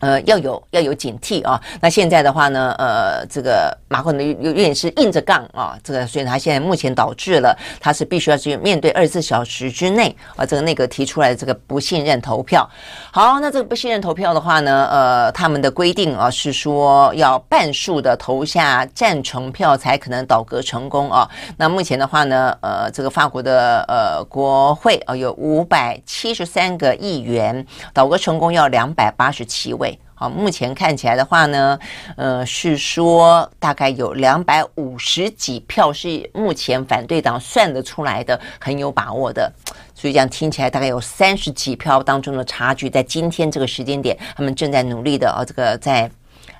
[0.00, 1.60] 呃，要有要有警惕啊！
[1.80, 12.68] 那现在的话呢，呃，这个马克宏有有点是硬着杠啊，这个所以他现在目前导致了他是必须要去面对二十四小时之内啊，这个内阁提出来的这个不信任投票。
[13.10, 21.26] 好，那这个不信任投票的话呢，呃，他们的规定啊是说要半数的投下赞成票才可能倒阁成功啊。
[21.56, 29.86] 那目前的话呢，呃，这个法国的呃国会啊有五百七十三个议员，倒阁成功要两百八十七位。
[30.18, 31.78] 好，目前看起来的话呢，
[32.16, 39.52] 呃，是说大概有两百五十几票是目前反对党算得出来的，很有把握的。
[39.94, 46.10] 所以这样听起来，大概有三十几票当中的差距，在今天这个时间点，他们正在努力的啊，这个在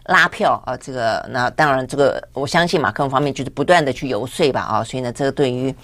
[0.04, 5.74] 拉票啊，这个那当然，这个我相信马克宏方面就是不断的去游说吧啊，所以呢，这个对于。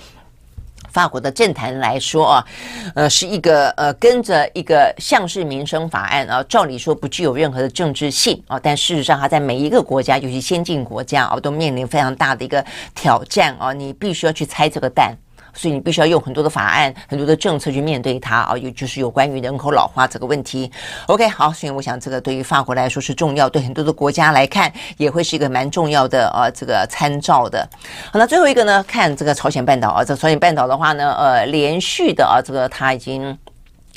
[0.92, 2.46] 法国的政坛来说啊，
[2.94, 12.64] 呃，是一个呃，跟着一个像是民生法案啊，照理说不具有任何的政治性啊，但事实上，它在每一个国家，尤其先进国家啊，都面临非常大的一个
[12.94, 15.16] 挑战啊，你必须要去拆这个蛋。
[15.54, 20.70] 所以你必须要用很多的法案、很多的政策去面对它啊，有就是有关于人口老化这个问题。
[21.06, 27.68] OK，好，所以我想这个对于法国来说是重要，对很多的国家来看也会是一个蛮重要的呃这个参照的。
[28.10, 33.36] 好，那最后一个呢，看这个朝鲜半岛啊，这朝鲜半岛的话呢，呃，连续的啊，这个它已经。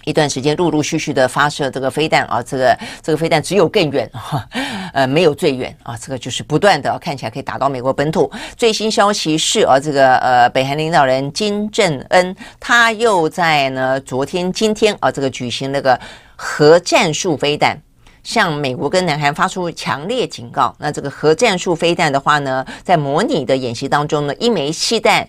[0.05, 4.47] 一段时间陆陆续续的发射这个飞弹啊，这个这个飞弹只有更远哈，
[4.93, 8.31] 呃，没有最远啊，这个就是不断的看起来可以打到美国本土。
[8.55, 15.99] 最新消息是啊，这个呃，北韩领导人金正恩他又在呢昨天、今天啊，这个举行那个
[16.35, 17.75] 核战术飞弹，
[18.23, 20.75] 向美国跟南韩发出强烈警告。
[20.77, 25.27] 那这个核战术飞弹的话呢，在模拟的演习当中呢，一枚气弹。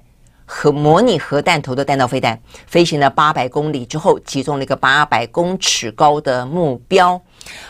[0.49, 7.21] 核模拟核弹头的弹道飞弹飞行了八百公里之后，击中了一个八百公尺高的目标。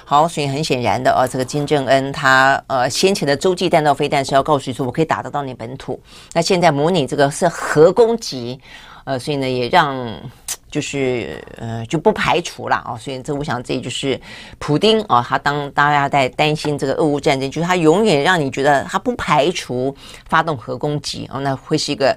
[0.04, 5.98] 好，所以很显然的啊，这个金正恩他呃先前的洲际弹道飞弹是要告诉你说，我可以打得到你本土。
[6.34, 8.60] 那现在模拟这个是核攻击，
[9.04, 9.96] 呃，所以呢也让
[10.70, 12.96] 就是呃就不排除了啊。
[12.98, 14.20] 所以这我想这就是
[14.58, 19.94] 普丁啊，他当大家在担心这个俄乌战争，就是他永远让你觉得他不排除
[20.28, 22.16] 发动核攻击啊，那会是一个。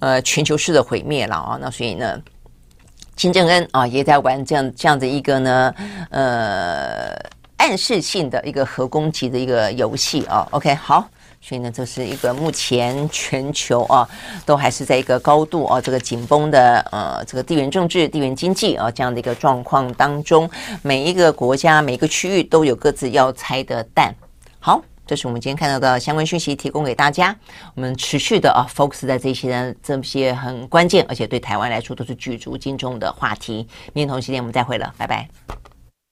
[0.00, 1.58] 呃，全球式的毁灭了啊！
[1.60, 2.22] 那所以呢，
[3.16, 5.74] 金正恩啊，也在玩这样这样的一个呢，
[6.10, 7.16] 呃，
[7.56, 10.46] 暗示性的一个核攻击的一个游戏啊。
[10.52, 11.08] OK，好，
[11.40, 14.08] 所以呢，这是一个目前全球啊，
[14.46, 20.48] 都还是在一个高度啊，这个紧绷的呃，这个地缘政治、地缘经济啊这样的一个状况当中，
[20.82, 24.14] 每一个国家、每个区域都有各自要拆的蛋。
[24.60, 24.80] 好。
[25.08, 27.34] 这是我们今天看到的相关讯息，提供给大家。
[27.74, 33.66] 我们持续的啊，focus 在这些，这些很关键，而且对台湾来说都是举足轻重的话题。
[33.94, 35.26] 明天同一时间我们再会了，拜拜。